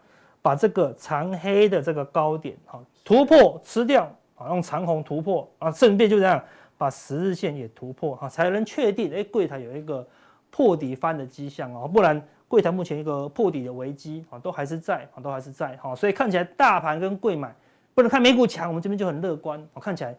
[0.47, 6.41] 把这个长黑的这个高点啊突破吃掉啊，用长红突破啊，顺便就这样
[6.79, 10.07] 把十日线也突破啊，才能确定哎，柜台有一个
[10.49, 17.53] 破底翻的迹象啊，不然柜台目前一个破底的危机啊，都还是在啊，都还是在哈，所以看起来大盘跟柜买
[17.93, 20.15] 不能看美股强，我们这边就很乐观，我看起来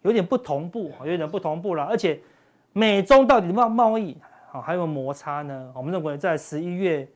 [0.00, 2.18] 有点不同步，有点不同步了，而且
[2.72, 4.16] 美中到底贸贸易
[4.50, 5.70] 啊还有摩擦呢？
[5.74, 7.06] 我们认为在十一月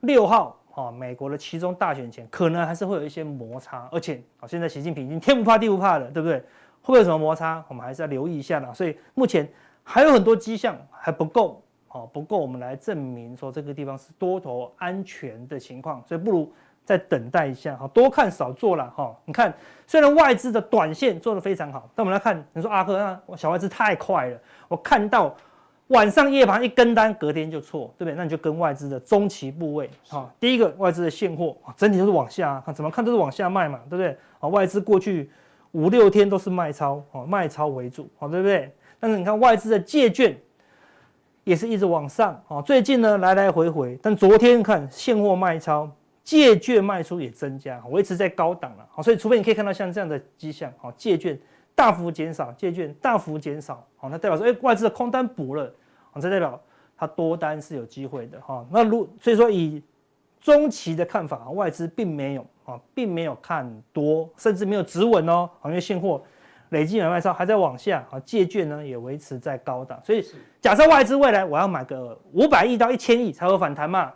[0.00, 0.58] 六号。
[0.74, 6.38] 哦，美国的其中大选前可能还是会有一些摩擦，而且哦，现在习近平已经天不怕地不怕了，对不对？
[6.38, 7.62] 会不会有什么摩擦？
[7.68, 8.72] 我们还是要留意一下啦。
[8.72, 9.46] 所以目前
[9.84, 16.50] 还有很多迹象还不够，哦，不够我们来证明说这个地方是多头安全的情况，所以不如
[16.84, 19.14] 再等待一下，哈，多看少做了，哈。
[19.26, 19.52] 你看，
[19.86, 25.36] 虽然外资的短线做得非常好，但我们来看，你说阿哥，那小外资太快了，我看到。
[25.92, 28.14] 晚上夜盘一跟单，隔天就错，对不对？
[28.14, 34.16] 那你就跟外资的中期部位，哈，第一个外资的现货整体都是往下，看怎么看都是往下卖嘛，对不对？
[34.40, 35.30] 啊，外资过去
[35.72, 38.74] 五六天都是卖超，啊，卖超为主，好，对不对？
[38.98, 40.34] 但是你看外资的借券
[41.44, 45.90] 也是一直往上，啊，最近呢来来回回，但昨天看现货卖超，
[46.24, 51.38] 借券卖出也增加，维持在高档了，好，所以除非你可以看到像这样的迹象，好，借券
[51.74, 55.70] 大幅减少，借券大幅减少，好，那代表说，哎，外资的空单补了。
[56.20, 56.60] 这代表
[56.96, 58.66] 它多单是有机会的哈。
[58.70, 59.82] 那如所以说以
[60.40, 65.48] 中期的看法，外资并没有啊，并没有看多，甚至没有止稳哦。
[65.64, 66.22] 因为现货
[66.70, 70.00] 累计买卖超还在往下啊，借券呢也维持在高档。
[70.04, 70.24] 所以
[70.60, 74.12] 假设外资未来我要买个五百亿到一千亿才会反弹嘛，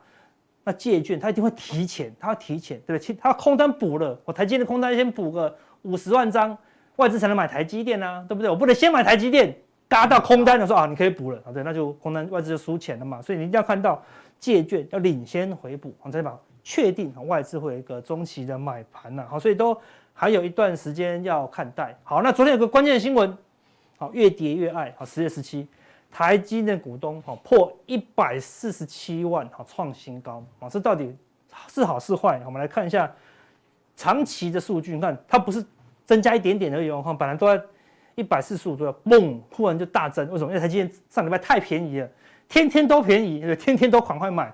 [0.65, 3.17] 那借券它一定会提前，它要提前，对不对？
[3.21, 6.57] 它空单补了，我台积电的空单先补个五十万张，
[6.97, 8.51] 外资才能买台积电啊，对不对？
[8.51, 9.57] 我不能先买台积电。
[9.88, 14.03] 嘎到空单的时候啊，你可以补了啊，对，那就空单外资就输钱了嘛，所以你一定要看到
[14.38, 19.77] 借券要领先回补，我再把确定外资会有一个中期的买盘了，好，所以都
[20.12, 21.96] 还有一段时间要看待。
[22.03, 23.37] 好，那昨天有个关键新闻，
[23.96, 25.68] 好，越跌越爱，好，十月十七，
[26.11, 31.14] 台积电股东好破一百四十七万好创新高啊，这到底
[31.68, 32.42] 是好是坏？
[32.44, 33.09] 我们来看一下
[33.94, 35.64] 长期的数据，你看它不是
[36.05, 37.62] 增加一点点而已哦，哈，本来都在
[38.17, 40.51] 一百四十五左右，嘣，忽然就大增，为什么？
[40.51, 42.09] 因为台积电上礼拜太便宜了，
[42.49, 44.53] 天天都便宜，天天都赶快买，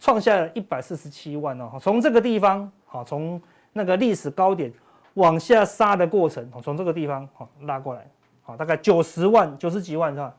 [0.00, 3.40] 创下了一百四十七万哦，从这个地方好，从
[3.74, 4.72] 那个历史高点
[5.14, 8.06] 往下杀的过程，从这个地方好拉过来，
[8.42, 10.34] 好，大概九十万、九十几万是吧？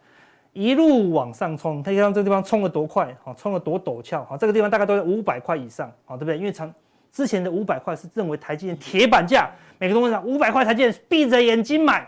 [0.52, 6.38] 一路往上冲，它看这个地方冲了多快，好，冲了多陡峭，好，这个地方大概都在五百块以上，好，对不对？
[6.38, 6.72] 因为长
[7.12, 12.08] 之前的五百块是认为台积电铁板价，每个东西五百块台积电闭着眼睛买，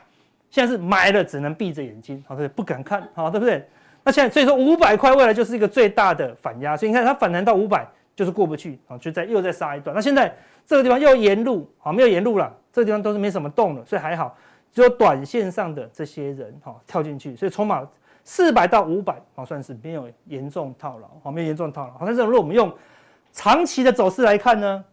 [0.55, 2.63] 现在是买了只能闭着眼睛，好，对不？
[2.63, 3.67] 敢看，好，对不对？
[4.03, 9.93] 那现在所以说五百块未来就是一个最大的反压，所以你看它反弹到五百就是过不去，啊，就在又再杀一段。
[9.93, 10.33] 那现在
[10.65, 14.33] 这个地方又沿路，好，没有沿路了，这个地方都是没什么动了，所以还好，
[14.71, 17.85] 只有短线上的这些人哈跳进去，所以筹码。
[18.27, 21.91] 四百到五百，好，算是没有严重套牢，好，没有严重套牢。
[21.91, 22.73] 好，但是如果我们用
[23.31, 24.83] 长期的走势来看呢，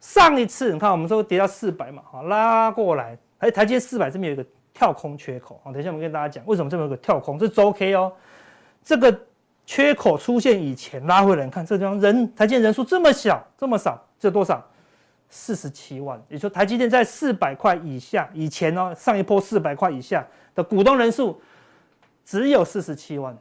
[0.00, 8.12] 上一次你看我们说跌到四百嘛，好，拉过来，哎，台阶四百这边有一个跳空缺口，啊，等一下我们跟大家讲为什么这边有个跳空，这是周 K 哦，
[8.84, 9.20] 这个
[9.66, 14.64] 缺口出现以前拉回来，你看这地方人台积电人数这么小这么少，这多少？
[15.28, 21.40] 四十七万，也就是说台积电在四百块以下以前哦，上一波四百块以下的股东人数。
[22.24, 23.34] 只有四十七万，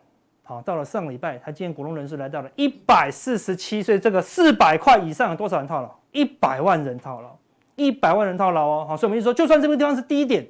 [0.44, 5.94] 好，到了上礼拜，台积电股东人数来到了一百四十七，所以这个四百块以上有多少人套牢？
[6.14, 7.38] 一百万人套牢，
[7.76, 10.48] 一百万人套牢哦，好，所以我们就说，就算这个地方是低点，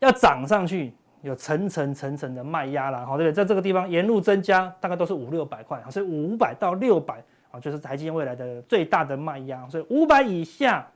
[0.00, 3.32] 要涨上去，有层层层层的卖压了，好，对不对？
[3.32, 10.86] 在这个地方沿路增加，大概都是五六百块，所以五百到六百，啊，就是台积电未来的最大的卖压，所以五百以下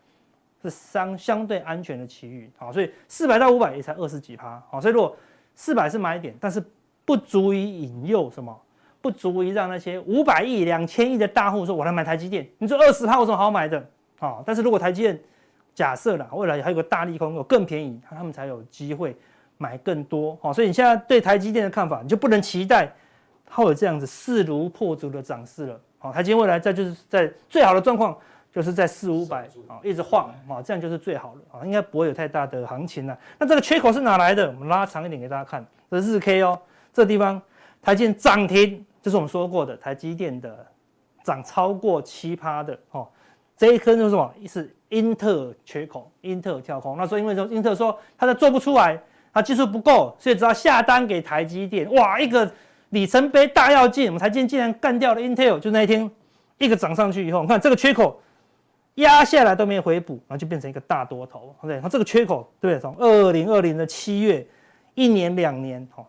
[0.63, 5.17] 是相相对安全的区域，好，所以四百到五百也才二十几趴，好，所以如果
[5.55, 6.63] 四百是买点，但是
[7.05, 8.57] 不足以引诱什么，
[9.01, 13.85] 不足以让那些五百亿、两千亿的大户说：“我来买台积电。”你说二十趴有什么好买的？
[14.21, 15.21] 啊，但是如果台积电
[15.75, 19.17] 假设啦，未来还有个大利空，有更便宜，他们才有机会
[19.59, 20.37] 买更多。
[20.41, 22.93] 好，所以你现在对台积电的看法，你就不能期待
[23.47, 25.81] 它有这样子势如破竹的涨势了。
[25.99, 28.17] 好，台积电未来在就是在最好的状况。
[28.55, 33.19] 就是在四五百啊，一直晃啊，这样就是最好了啊，应该不会有太大的行情了。
[33.39, 34.47] 那这个缺口是哪来的？
[34.49, 36.61] 我们拉长一点给大家看，这是日 K 哦，
[36.93, 37.41] 这个地方
[37.81, 40.67] 台积电涨停，就是我们说过的台积电的
[41.25, 43.09] 涨超过七趴的哦。
[43.57, 44.35] 这一颗就是什么？
[44.49, 46.97] 是英特尔缺口，英特尔跳空。
[46.97, 49.01] 那所以因为说英特尔说它的做不出来，
[49.33, 52.51] 它技术不够，所以只要下单给台积电，哇，一个
[52.91, 56.11] 里程碑大要进，我们台积电竟然干掉了 Intel，就那一天
[56.59, 58.21] 一个涨上去以后，你看这个缺口。
[58.97, 61.81] 压下来都没回补，然后就变成一个大多头，对不对？
[61.81, 62.79] 它这个缺口，对不对？
[62.79, 64.47] 从二零二零的七月，
[64.95, 66.05] 一年两年，哦，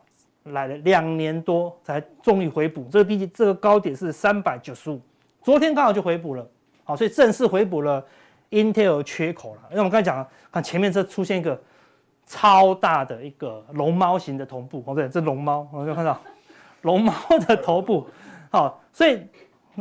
[0.52, 2.86] 来了两年多才终于回补。
[2.92, 5.00] 这个低这个高点是三百九十五，
[5.42, 6.46] 昨天刚好就回补了，
[6.84, 8.06] 好，所以正式回补了
[8.52, 9.62] Intel 缺口了。
[9.70, 11.60] 因为我们刚才讲，看前面这出现一个
[12.26, 16.20] 超大的一个龙猫型的头部，哦，对，这龙猫，我们看到
[16.82, 17.14] 龙猫
[17.48, 18.08] 的头部，
[18.50, 19.22] 好，所以。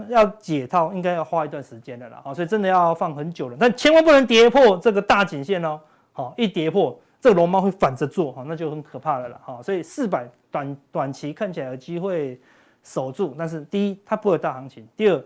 [0.08, 5.78] 要解套应该要花一段时间的啦，好，所以真的要放很久了，但千万不能跌破这个大颈线哦，
[6.14, 12.40] 好，一跌破这个龙猫会反着做，好，那就很可怕的了哈，所以四百短短期看起来有机会
[12.82, 15.24] 守住，但是第一它不会有大行情，第二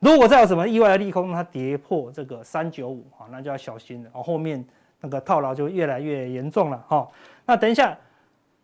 [0.00, 4.64] 如果再有什么意外的利空，它跌破这个三九五，好，那就要小心了，哦，后面
[5.00, 7.08] 那个套牢就越来越严重了，哈，
[7.44, 7.96] 那等一下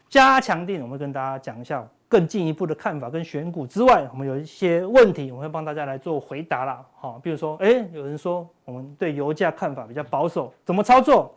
[0.09, 1.87] 加强錠，我们跟大家讲一下。
[2.07, 6.85] 更进一步的看法跟选股之外，我们有一些问题，我们会帮大家来做回答啦。
[6.95, 11.35] 哈，比如说，哎，有人说我们对油价看法比较保守，怎么操作？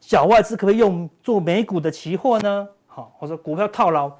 [0.00, 2.68] 小外资可不可以用做美股的期货呢？
[2.88, 4.10] 好，或者股票套牢，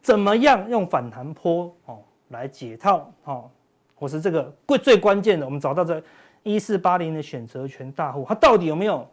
[0.00, 3.10] 怎么样用反弹波哦来解套？
[3.24, 3.50] 好，
[4.04, 6.02] 或是这个最最关键的，我们找到这
[6.42, 9.08] 一四八零的选择权大户，他到底有没有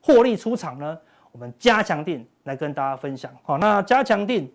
[0.00, 0.98] 获利出场呢？
[1.30, 3.30] 我们加强定来跟大家分享。
[3.42, 4.50] 好，那加强定。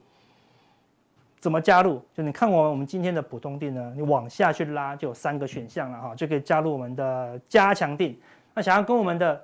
[1.39, 2.01] 怎么加入？
[2.11, 8.19] 就你看完我们今天的普通定呢，你往下去拉就有三个选项了哈，就可以加入我们的加强定。
[8.55, 9.39] 那想要跟我们的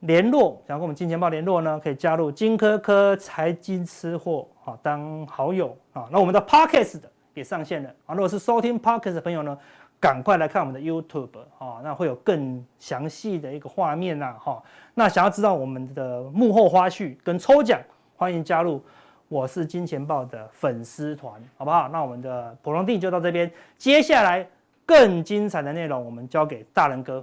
[0.00, 6.06] 联络，想要跟我们金钱豹联络呢，可以加入金科科财经吃货哈当好友啊。
[6.12, 7.00] 那我们的 Podcast
[7.38, 8.14] 也上线了啊。
[8.14, 9.56] 如果是收听 Podcast 的朋友呢，
[9.98, 14.62] 赶快来看我们的 YouTube 啊，那会有更详细的一个画面呐哈。
[14.94, 17.80] 那想要知道我们的幕后花絮跟抽奖，
[18.16, 18.82] 欢迎加入。
[19.28, 21.86] 我是金钱豹的粉丝团，好不好？
[21.88, 24.48] 那我们的普通錠就到这边，接下来
[24.86, 27.22] 更精彩的内容，我们交给大仁哥。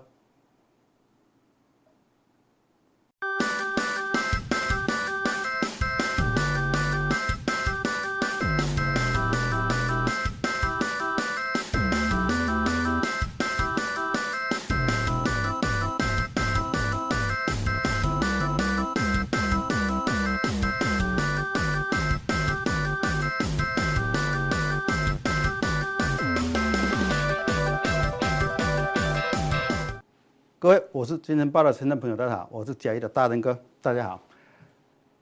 [30.65, 34.19] 各位，我是金钱报的听众朋友，大家好，我是嘉义的大仁哥，大家好。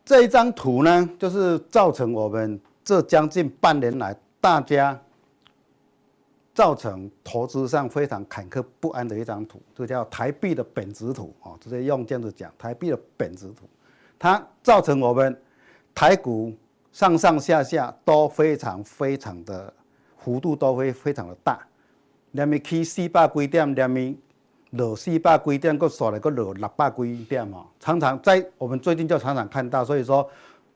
[0.06, 4.98] 这一张图呢，就是造成我们这将近半年来大家
[6.54, 13.68] 造成投资上非常坎坷不安的一张图，这叫台币的贬值图啊，直接用这样子讲，台币的贬值图，
[14.18, 15.38] 它造成我们
[15.94, 16.54] 台股
[16.94, 19.74] 上上下下都非常非常的
[20.18, 21.60] 幅度都会非常的大，
[22.32, 24.18] 连咪起四百几点，连咪。
[24.76, 30.28] 落四百几点，个刷来个落六百几点嘛，常常在我们最近就常常看到，所以说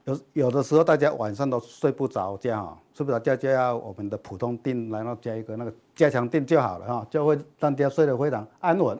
[0.06, 8.96] 有有的时候大家晚上都睡不着觉哈，睡不着觉就要我们的普通錠，然后加一个那个加强錠就好了哈，就会让大家睡得非常安稳。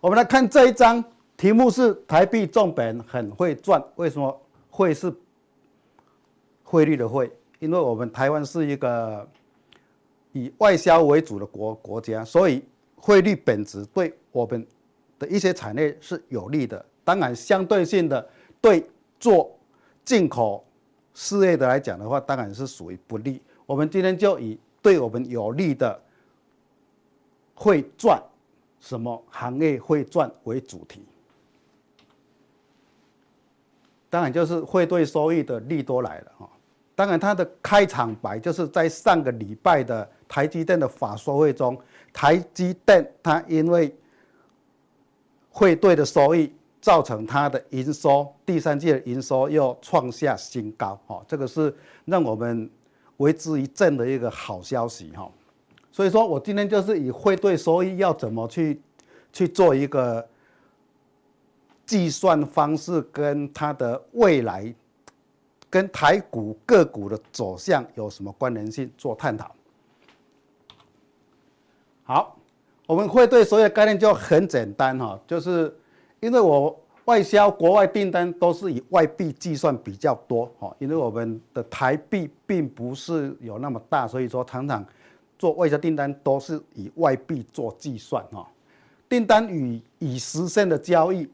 [0.00, 1.04] 我们来看这一张
[1.36, 4.34] 题目是台币重本很会赚，为什么
[4.70, 5.12] 会是
[6.64, 7.30] 汇率的汇？
[7.58, 9.28] 因为我们台湾是一个
[10.32, 12.64] 以外销为主的国国家，所以。
[13.00, 14.66] 汇率贬值对我们
[15.18, 18.28] 的一些产业是有利的，当然相对性的
[18.60, 18.86] 对
[19.18, 19.50] 做
[20.04, 20.64] 进口
[21.14, 23.40] 事业的来讲的话，当然是属于不利。
[23.64, 26.00] 我们今天就以对我们有利的
[27.54, 28.22] 会赚
[28.80, 31.02] 什么行业会赚为主题，
[34.08, 36.50] 当然就是汇兑收益的利多来了哈。
[37.00, 41.74] 当然它的开场白就是在上个礼拜的台积电的法说会中。
[42.12, 43.90] 台积电它因为
[45.48, 52.68] 汇兑的收益，造成它的营收第三季的营收又创下新高，哦，这个是让我们
[53.16, 55.26] 为之一振的一个好消息，哈。
[55.90, 58.78] 所以说我今天就是以汇兑收益要怎么去
[59.32, 60.28] 去做一个
[61.86, 64.74] 计算方式，跟它的未来
[65.70, 69.54] 跟台股个股的走向有什么关联性做探讨。
[72.02, 72.36] 好，
[72.86, 75.72] 我们会对所有概念就很简单哈，就是
[76.18, 84.84] 因为我外销国外订单都是以外币计算比较多哈，因为我们的台币并不是有那么大，所以说常常
[85.38, 88.44] 做外销订单都是以外币做计算哈，
[89.08, 91.30] 订单与已实现的交易。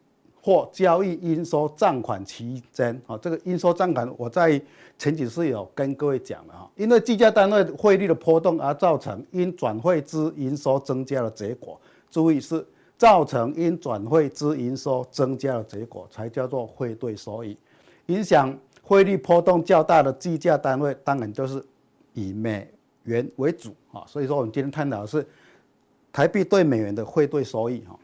[0.46, 4.62] 或交易应收账款期间，啊，这个应收账款我在
[4.96, 11.76] 前几次有跟各位讲了哈，因为计价单位汇率的波动而造成因转汇之营收增加的结果，
[12.09, 12.64] 注意是
[12.96, 17.59] 造成因转汇之营收增加的结果才叫做汇兑收益。
[18.06, 21.61] 影响汇率波动较大的计价单位，当然就是
[22.12, 22.70] 以美
[23.02, 25.26] 元为主啊，所以说我们今天探讨的是
[26.12, 27.98] 台币对美元的汇兑收益哈。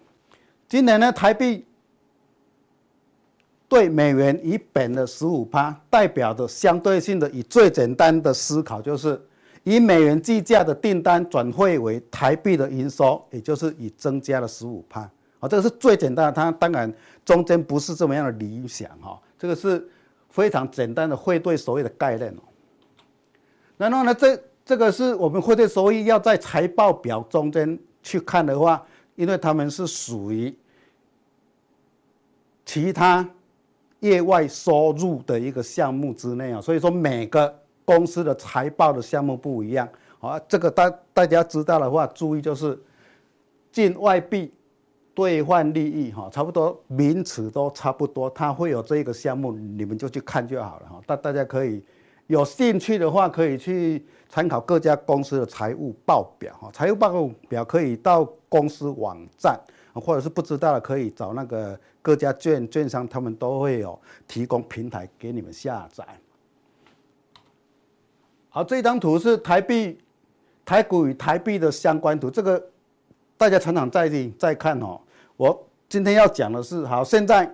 [0.68, 1.64] 今年呢，台币。
[3.72, 9.18] 对美元已贬了十五趴，代表的相对性的以最简单的思考就是，
[9.64, 15.00] 以美元计价的订单转汇为台币的营收，也就是以增加了十五趴。
[15.40, 16.92] 啊，这个是最简单的，它当然
[17.24, 19.88] 中间不是这么样的理想哈，这个是
[20.28, 22.42] 非常简单的汇兑收益的概念哦。
[23.78, 30.54] 然后呢，这这个是我们汇兑收益要在财报表中间去看的话，因为他们是属于
[32.66, 33.26] 其他。
[34.02, 37.52] 业外收入的一个项目之内啊，所以说每个
[37.84, 39.88] 公司的财报的项目不一样
[40.18, 40.38] 啊。
[40.48, 42.76] 这个大大家知道的话，注意就是
[43.70, 44.52] 境外币
[45.14, 51.00] 兑换利益哈，差不多名词都差不多，它会有这个项目，你们就去看就好了哈。
[51.06, 51.80] 大大家可以
[52.26, 56.68] 有兴趣的话，可以去参考各家公司的财务报表哈。
[56.72, 59.58] 财务报表可以到公司网站。
[59.94, 66.04] 或者是不知道的，可以找那个各家券券商，他们都会有提供平台给你们下载。
[68.50, 69.98] 好，这张图是台币、
[70.64, 72.62] 台股与台币的相关图，这个
[73.38, 75.00] 大家常常在在看哦。
[75.36, 77.50] 我今天要讲的是，好，现在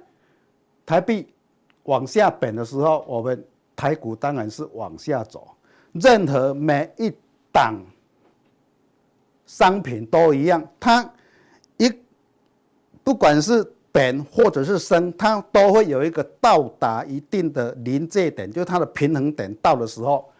[0.85, 1.29] 台币
[1.85, 3.45] 往下贬的时候，我们
[3.77, 5.47] 台股当然是往下走。
[5.93, 7.13] 任何每一
[7.53, 7.81] 档
[9.47, 11.09] 商品都一样，它
[11.77, 11.93] 一。
[13.05, 13.65] 不管是
[13.99, 20.31] 贬或者是升，它都会有一个到达一定的临界点，就是它的平衡点到的时候，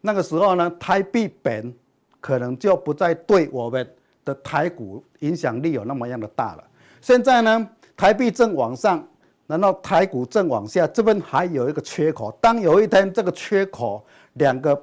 [0.00, 1.74] 那个时候呢，台币贬
[2.20, 3.84] 可能就不再对我们
[4.24, 6.62] 的台股影响力有那么样的大了。
[7.00, 9.04] 现在呢，台币正往上，
[9.48, 12.30] 然后台股正往下，这边还有一个缺口。
[12.40, 14.80] 当有一天这个缺口两个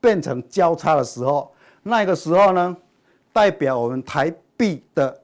[0.00, 2.76] 变成交叉的时候，那个时候呢，
[3.32, 5.20] 代表我们台币的。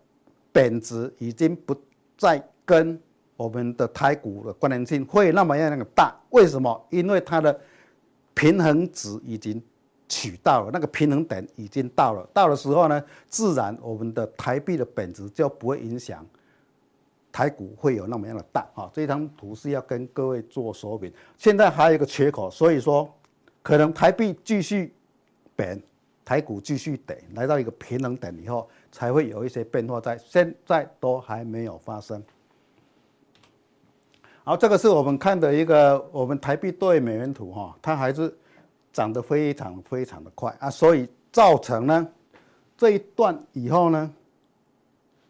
[0.52, 1.72] 贬值已经不
[2.20, 3.00] 再跟
[3.34, 6.86] 我们的台股的关联性会那么样那个大，为什么？
[6.90, 7.58] 因为它的
[8.34, 9.60] 平衡值已经
[10.06, 16.22] 取到了，那个平衡点已经到了，到的时候呢，自然我们的台币的贬值就不会影响
[17.32, 18.90] 台股会有那么样的大啊。
[18.92, 21.10] 这张图是要跟各位做说明。
[21.38, 23.10] 现在还有一个缺口，所以说
[23.62, 24.92] 可能台币继续
[25.56, 25.82] 贬，
[26.22, 32.22] 台股继续跌，来到一个平衡点以后，才会有一些变化在，现在都还没有发生。
[34.42, 38.34] 好，这个是我们看的一个我们台币对美元图哈，它还是
[38.92, 42.08] 涨得非常非常的快啊，所以造成呢
[42.76, 44.12] 这一段以后呢，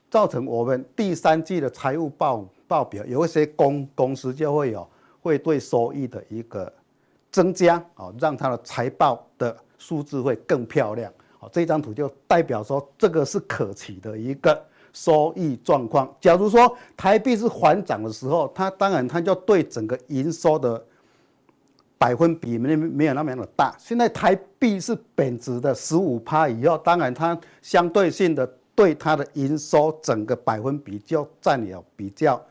[0.09, 4.89] 造成我们第三季的财务报报表有一些公公司就会有
[5.21, 6.73] 会对收益的一个
[7.31, 11.13] 增加啊，让它的财报的数字会更漂亮。
[11.41, 14.65] 好，这张图就代表说这个是可期的一个。
[14.93, 20.85] 收益状况，假如说台币是缓涨的时候，它当然它就对整个营收的
[21.97, 23.73] 百分比没没有那么样的大。
[23.79, 32.45] 现在台币是贬值的十五趴以后，当然它相对性的对它的营收整个百分比就占有比较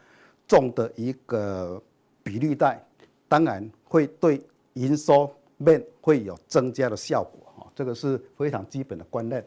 [0.47, 1.81] 重的一个
[2.23, 2.81] 比率带，
[3.27, 4.41] 当然会对
[4.75, 7.48] 营收面会有增加的效果，
[7.79, 9.41] 这个是非常基本的观念。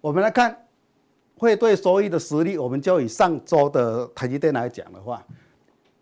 [0.00, 0.66] 我们来看
[1.36, 5.22] 汇兑收益的实力，我们就以上周的台积电来讲的话，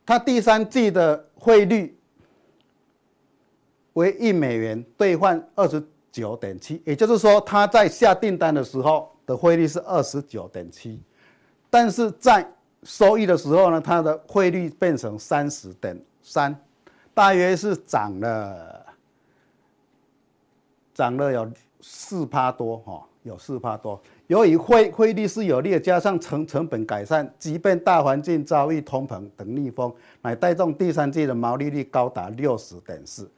[0.07, 1.99] 它第三季的汇率
[3.95, 11.03] 为一美元兑换二十九点七，也就是说，它在下订单的时候的汇率是二十九点七，
[11.69, 12.49] 但是在
[12.85, 16.57] 收益的时候呢，它的汇率变成三十点三，
[17.13, 18.78] 大约是涨了
[20.99, 21.49] 涨了有
[21.81, 23.05] 四趴多哈。
[23.25, 29.93] 有四趴多，由于汇汇率是有利，加上成成本改善，即便大环境遭遇通膨等逆风，
[30.23, 33.31] 乃带动第三季的毛利率高达六十点四。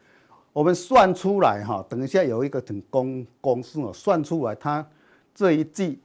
[0.53, 4.87] 我们算出来哈，等一下有一个等公公式哦，算出来它
[5.35, 5.99] 这一季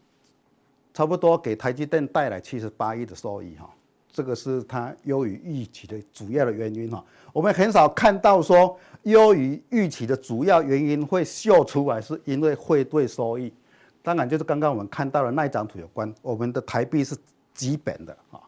[0.91, 3.69] 差不多给台积电带来七十八亿的收益哈，
[4.11, 7.03] 这个是它优于预期的主要的原因哈。
[7.31, 8.75] 我们很少看到说
[9.05, 13.51] 优于预期的主要原因会秀出来，是因为汇兑收益。
[14.01, 17.15] 当然，就是刚刚我们看到的那一张图有关，我们的台币是
[17.53, 18.39] 基本的啊。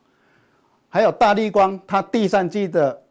[0.90, 3.02] 还有大立光，它第三季的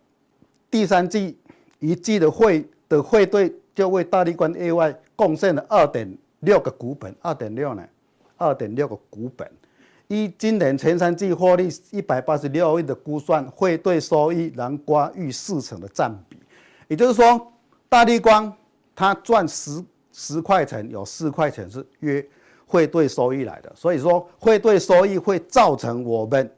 [0.71, 1.37] 第三季
[1.79, 7.85] 一季的汇的汇兑就为大立光 AY 贡献了二点六个股本，二点六呢，
[8.37, 9.49] 二点六个股本。
[10.09, 16.39] 以今年前三季获利一百八十六亿的估算，汇兑收益南瓜逾四成的占比，
[16.89, 17.53] 也就是说，
[17.89, 18.53] 大立光
[18.95, 22.27] 它赚十十块钱，有四块钱是约。
[22.69, 26.53] 汇兑收益来的，所以说汇兑收益会造成我们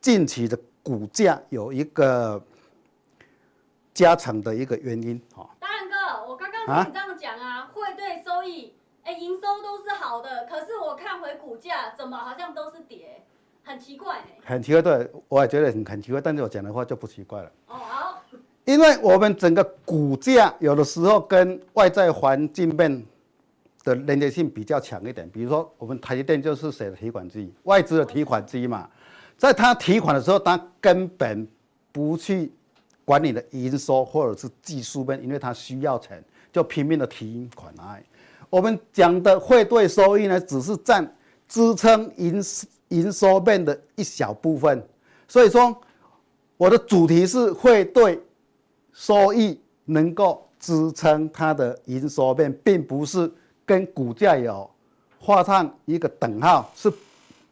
[0.00, 2.42] 近期的股价有一个
[3.94, 5.48] 加成的一个原因哈。
[5.60, 8.74] 大汉哥，我刚刚听你这样讲啊，汇兑收益，
[9.04, 13.22] 哎，营收都是好的，可是我看回股价怎么好像都是跌，
[13.62, 14.26] 很奇怪呢。
[14.44, 17.52] 很奇怪，对，我也觉得很很奇怪，但是我讲的话就不奇怪了。
[17.68, 18.22] 哦，好，
[18.66, 23.02] 因为我们整个股价有的时候跟外在环境变。
[23.86, 28.90] 的连接性比较强一点，比如说我们台积电就是谁的提款机，外资的提款机嘛，
[29.38, 31.46] 在他提款的时候，他根本
[31.92, 32.50] 不去
[33.04, 36.20] 管你的营收或者是技术面，因为他需要钱，
[36.52, 38.02] 就拼命的提款来。
[38.50, 41.08] 我们讲的汇兑收益呢，只是占
[41.46, 42.42] 支撑营
[42.88, 44.84] 营收面的一小部分，
[45.28, 45.80] 所以说
[46.56, 48.20] 我的主题是汇兑
[48.96, 53.30] 收益能够支撑它的营收面，并不是。
[53.68, 54.70] 跟股价有
[55.18, 56.88] 画上一个等号是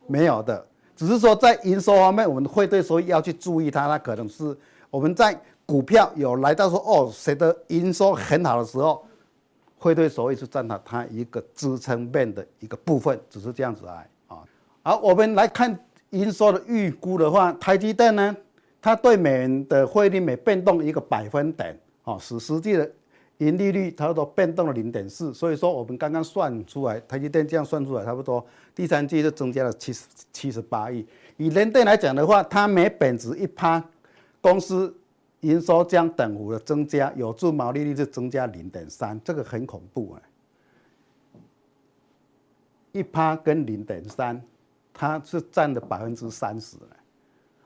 [0.06, 0.64] 没有的，
[0.94, 3.88] 只是说在营收方面，我们会对收益要去注意它。
[3.88, 4.56] 那可能是
[4.90, 5.36] 我们在
[5.66, 9.04] 股票有来到说哦，谁的营收很好的时候，
[9.76, 14.38] 会对收益是占到它一个支撑面的一个部分，只是这样子来啊。
[14.84, 15.76] 好，我们来看
[16.10, 18.36] 营收的预估的话，台积电呢，
[18.84, 22.92] 它对美元的汇率每变动一个百分点啊，使实际的。
[23.38, 31.04] 盈利率差不多变动了零点四，所以说我们刚刚算出来，台积电这样算出来，差不多第三季就增加了七十七十八亿。
[31.38, 33.82] 以联电来讲的话，它每贬值一趴，
[34.42, 34.94] 公司
[35.40, 40.22] 营收将等幅的增加，有助毛利率就增加零点三，这个很恐怖啊！
[42.92, 44.40] 一趴跟零点三，
[44.92, 46.76] 它是占了百分之三十。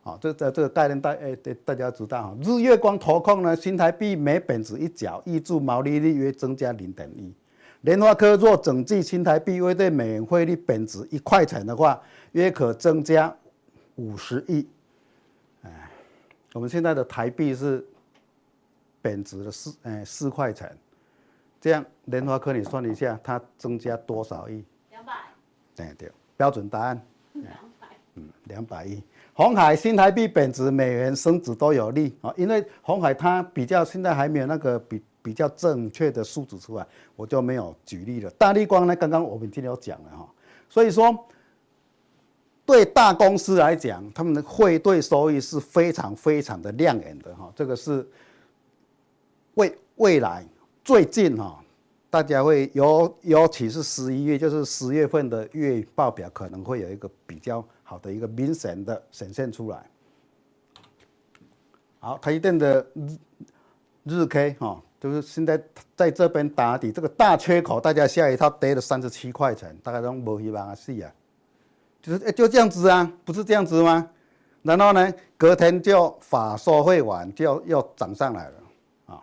[0.03, 2.37] 好，这这这个概念大哎，对大家知道哈。
[2.43, 7.33] 日月光投控呢，新台币每本值一角，预祝毛利率约增加零点一。
[7.83, 12.01] 联发科若整季新台币约对美元汇率贬值一块钱的话，
[12.33, 13.35] 约可增加
[13.97, 14.67] 五十亿。
[15.63, 15.91] 哎，
[16.55, 17.87] 我们现在的台币是
[19.03, 20.77] 贬值了四哎四块钱，
[21.61, 24.65] 这样联发科你算一下，它增加多少亿？
[24.91, 25.13] 两百。
[25.77, 27.01] 对对，标准答案。
[27.35, 27.87] 两百。
[28.15, 29.03] 嗯，两百亿。
[29.39, 36.85] 红海新台币贬值，美元升值都有利啊，因为红海它比较现在还没有那个比比较正确的数字出来，
[37.15, 38.29] 我就没有举例了。
[38.31, 40.29] 大立光呢，刚刚我们今天有讲了哈，
[40.69, 41.17] 所以说
[42.67, 48.05] 对大公司来讲，他们的汇兑收益是非常非常的亮眼的哈，这个是
[49.55, 50.45] 未未来
[50.83, 51.63] 最近哈，
[52.11, 57.65] 大家会尤尤其是十一月，就是十月份的月报表可能会有一个比较。
[57.89, 59.83] 好的一个明显的显现出来。
[62.01, 63.17] 好，台积电的日
[64.05, 65.59] 日 K 哈，就是现在
[65.97, 71.11] 在这边打底这个大缺口，大家下一套，跌了三十七块钱，大概都没希望啊，是啊，
[72.03, 74.11] 就是哎就这样子啊，不是这样子吗？
[74.61, 78.63] 然后呢，隔天就法说会完就又涨上来了
[79.07, 79.23] 啊，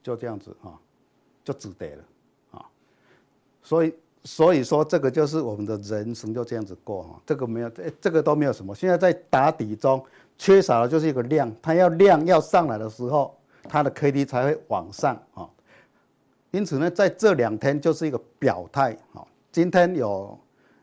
[0.00, 0.78] 就这样子啊，
[1.42, 2.04] 就止跌了
[2.52, 2.64] 啊，
[3.64, 3.92] 所以。
[4.26, 8.74] 所以说，这个就是我们的人生就这样子过哈，这个没有，这这个都没有什么。
[8.74, 10.04] 现在在打底中，
[10.36, 13.32] 缺少的就是一个量，它要量要上来的时候，
[13.68, 15.48] 它的 K D 才会往上啊。
[16.50, 19.24] 因此呢，在这两天就是一个表态啊。
[19.52, 20.36] 今天有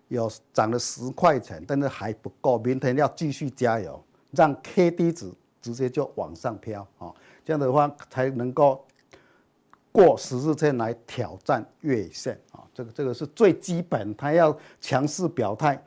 [0.07, 5.29] 有涨了十块钱，但是还不够，明天要继续加油，让 K D 值
[5.61, 7.11] 直接就往上飘啊，
[7.43, 8.85] 这样的话才能够。
[9.91, 12.35] 过十日线来挑战月线，
[12.73, 15.79] 这个这个是最基本，它要强势表态，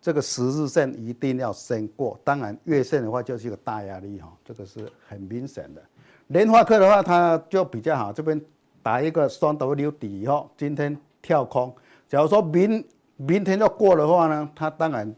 [0.00, 2.18] 这个十日线一定要先过。
[2.24, 5.82] 当然月线的话就是一个大压力哈，这个是很明显的。
[6.28, 8.40] 联发科的话，它就比较好，这边
[8.82, 11.74] 打一个双 W 底以后，今天跳空。
[12.08, 12.82] 假如说明
[13.16, 15.14] 明天要过的话呢，它当然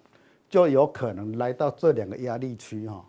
[0.49, 3.05] 就有可能来到这两个压力区哈。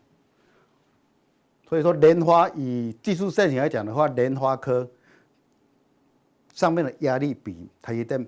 [1.67, 4.87] 所以说莲花以技术线型来讲的话，莲花科。
[6.57, 8.27] 上面的压力比台积电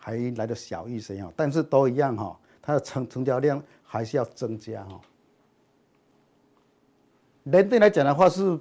[0.00, 5.00] 还来得小一些哈，但是都一样哈，它的成成交量还是要增加哈。
[7.44, 8.58] 联电来讲的话是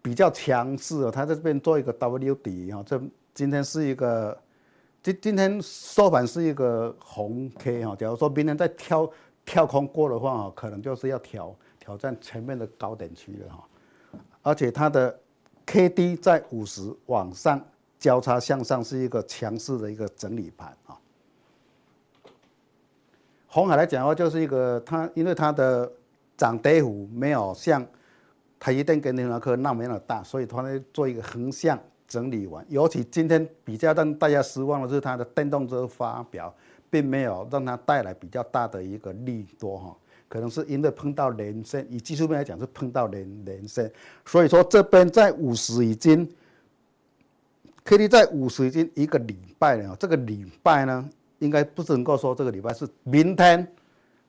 [0.00, 3.02] 比较强势哦，它在这边做一个 W 底哈，这
[3.34, 4.40] 今天是一个
[5.02, 9.10] 今今天收盘是一个红 K 哈，假如说明天再跳
[9.44, 13.68] 跳空过的话哈，可能就是要挑挑战前面的高点区了哈，
[14.42, 15.18] 而且它的
[15.66, 17.60] K D 在五十往上。
[17.98, 20.96] 交叉向上是一个强势的一个整理盘啊。
[23.46, 25.90] 红海来讲的话，就是一个它，因为它的
[26.36, 27.84] 涨跌幅没有像
[28.60, 31.76] 台积电跟联发科那么样的大，所以它呢做一个横向
[32.06, 32.64] 整理完。
[32.68, 36.54] 尤其今天比较让大家失望的是它的电动车发表，
[36.90, 39.96] 并没有让它带来比较大的一个利多哈，
[40.28, 43.90] 可能是因为碰到连线，以技术面来讲是碰到连连线，
[44.26, 46.30] 所以说这边在五十已经。
[47.88, 51.08] K D 在五十已经一个礼拜了，这个礼拜呢，
[51.38, 53.66] 应该不是能够说这个礼拜是明天，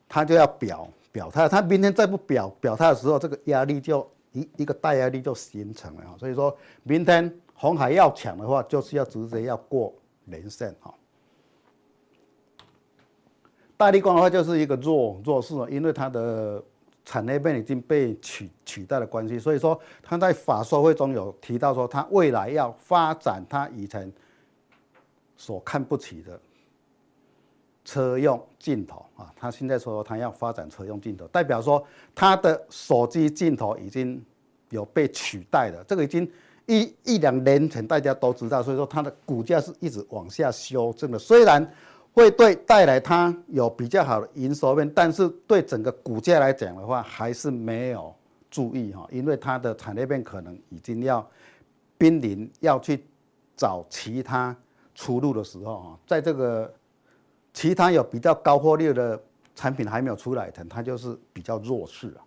[0.07, 9.93] 他就要表表态，他明天再不表表态的时候，这个压力就一一个大压力就形成了，所以说明天红海要抢的话，就是要直接要过
[10.24, 10.95] 连线哈。
[13.76, 16.64] 大立光的话就是一个弱弱势，因为它的。
[17.10, 24.14] 产业链已经被取取代的关系，所以说他在法说会中有提到说，他未来要发展他以前
[25.36, 26.39] 所看不起的
[27.84, 31.84] 车用镜头啊，他现在说他要发展车用镜头，代表说
[32.14, 34.24] 他的手机镜头已经
[34.70, 36.32] 有被取代了，这个已经
[36.68, 41.74] 一一两年前大家都知道，所以说它的股价是一直往下修正的，虽然。
[42.12, 48.14] 会对带来它有比较好的营收面，但是对整个股价来讲的话，还是没有
[48.49, 51.26] 注意哈，因为它的产业链可能已经要
[51.97, 53.05] 濒临要去
[53.55, 54.53] 找其他
[54.95, 56.74] 出路的时候啊，在这个
[57.53, 59.22] 其他有比较高获利的
[59.55, 62.20] 产品还没有出来的，它就是比较弱势啊。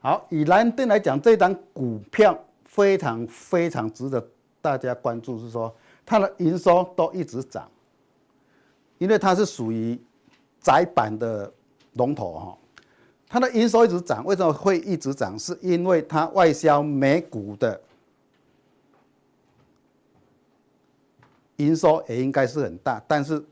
[0.00, 4.24] 好，以蓝电来讲，这档股票非常非常值得
[4.60, 5.74] 大家关注，是说。
[6.06, 7.68] 它的营收都一直涨，
[8.98, 9.98] 因为它是属于
[10.60, 11.52] 窄板的
[11.94, 12.58] 龙头哈。
[13.26, 15.36] 它的营收一直涨，为什么会一直涨？
[15.38, 17.80] 是因为它外销美股的
[21.56, 23.42] 营收也应该是很大，但是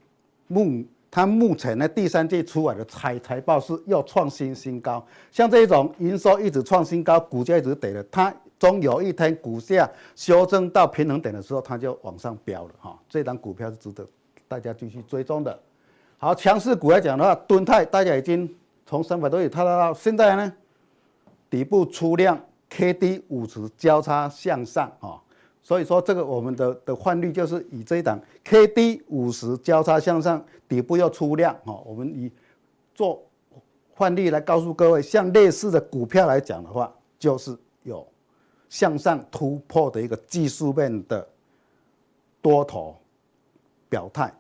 [0.47, 8.33] 目它目前呢第三季出来的财财报是又创新新高，像这种营收一直创新高，股价一直跌的它。
[8.63, 12.97] 终有一天股价修正到平衡点的时候，它就往上飙了哈。
[13.09, 14.07] 这档股票是值得
[14.47, 15.59] 大家继续追踪的。
[16.17, 18.49] 好，强势股来讲的话，敦泰大家已经
[18.87, 20.53] 从三百多亿套到现在呢，
[21.51, 22.41] 底部出量
[22.71, 25.19] ，K D 五十交叉向上啊，
[25.61, 32.31] 所以说这个我们的的换率就是以这一档 K D 五十交叉向上，底部要出量哈，我们以
[32.95, 33.21] 做
[33.93, 38.07] 换率来告诉各位，像类似的股票来讲的话，就是有
[38.73, 41.29] 向上突破的一个技术面的
[42.41, 42.97] 多头
[43.91, 44.33] 表态。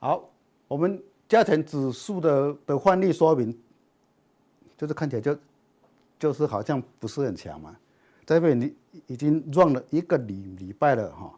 [0.00, 0.28] 好，
[0.66, 3.56] 我们加权指数的的换率说明，
[4.76, 5.38] 就是看起来就
[6.18, 7.76] 就是好像不是很强嘛。
[8.26, 8.74] 这边你
[9.06, 11.32] 已经 run 了一个礼礼拜了哈，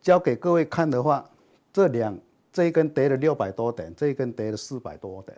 [0.00, 1.28] 交给各位看的话，
[1.72, 2.16] 这两
[2.52, 5.36] 这一根跌了六百多点，这一根跌了四百多点，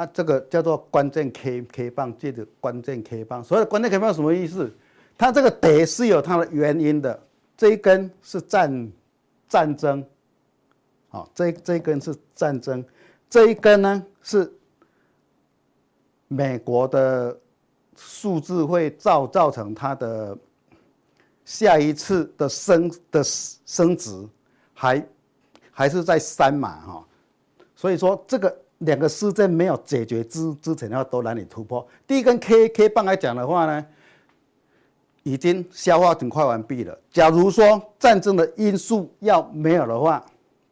[0.00, 3.44] 啊，这个叫做关键 K K 棒，记得关键 K 棒。
[3.44, 4.72] 所谓的关键 K 棒什么意思？
[5.18, 7.22] 它这个跌是有它的原因的，
[7.56, 8.90] 这一根是战。
[9.50, 10.06] 战争，
[11.08, 12.84] 好，这这一根是战争，
[13.28, 14.48] 这一根呢是
[16.28, 17.36] 美国的
[17.96, 20.38] 数字会造造成它的
[21.44, 24.24] 下一次的升的升值，
[24.72, 25.04] 还
[25.72, 27.04] 还是在三码哈，
[27.74, 31.86] 所以说这个两个事件没有解决之之前的话都难以突破。
[32.06, 33.86] 第一根 K K 棒来讲的话呢，
[35.22, 36.98] 已经消化很快完毕了。
[37.10, 40.24] 假如说战争的因素要没有的话，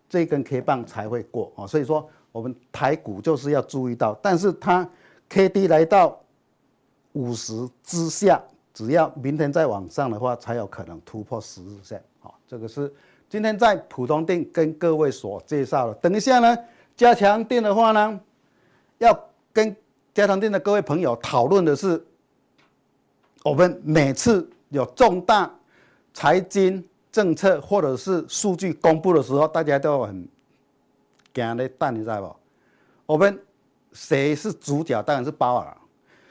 [0.09, 1.67] 这根 K 棒才会过啊。
[1.67, 4.89] 所以说我们台股就是要注意到，但是它
[5.29, 6.19] K D 来到
[7.13, 8.43] 五十之下，
[8.73, 12.03] 只要明天再往上的话，才有可能突破十日线。
[12.21, 12.91] 好，这个是
[13.29, 15.95] 今天在普通店跟各位所介绍的。
[15.97, 16.57] 等一下呢，
[16.99, 18.21] 加强錠的话呢，
[18.99, 19.19] 要
[19.53, 19.75] 跟
[20.13, 22.05] 加强錠的各位朋友讨论的是。
[23.45, 25.51] 我们每次有重大
[26.13, 30.29] 财经政策或者是数据公布的时候，大家都很
[31.33, 32.37] 惊的蛋，你知道不？
[33.07, 33.41] 我们
[33.93, 35.01] 谁是主角？
[35.03, 35.75] 当然是鲍尔。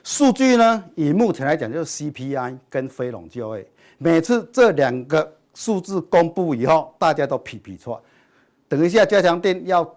[0.03, 3.65] 数据呢，以目前来讲就是 CPI 跟非农就业。
[3.97, 8.03] 每次这两个数字公布以后，大家都皮皮错。
[8.67, 9.96] 等一下，加强錠要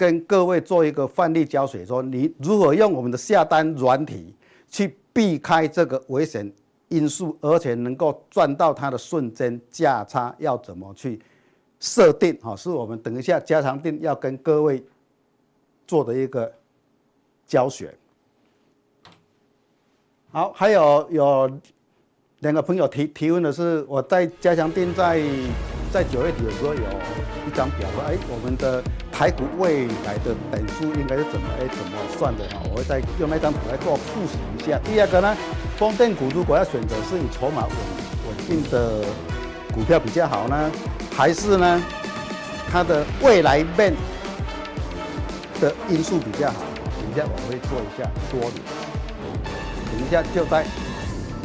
[0.00, 4.34] 跟各位做一个范例教学，说你如何用我们的下单软体
[4.70, 4.96] 去。
[5.12, 6.50] 避开这个危险
[6.86, 11.20] 因素，而且能够赚到它的瞬间价差，要怎么去
[11.80, 12.32] 设定？
[12.40, 14.80] 哈，是我们等一下加强定要跟各位
[15.84, 16.50] 做的一个
[17.44, 17.92] 教学。
[20.30, 21.50] 好，还有有
[22.38, 25.20] 两个朋友提提问的是，我在加强定在。
[25.92, 26.82] 在九月底的时候，有
[27.46, 32.62] 一张表说，哎，我们的台股未来的等数应该是怎么，哎，怎么算的啊？
[32.70, 34.78] 我会再用那张图来做复习一下。
[34.84, 35.36] 第二个呢，
[35.76, 37.74] 风电股如果要选择是以筹码稳
[38.28, 39.04] 稳定的
[39.74, 40.70] 股票比较好呢，
[41.16, 41.82] 还是呢，
[42.70, 43.92] 它的未来面
[45.60, 46.60] 的因素比较好？
[47.00, 48.62] 等一下我会做一下说明。
[49.90, 50.64] 等一下就在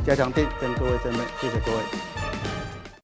[0.06, 2.15] 加强店跟各位见面，谢谢各位。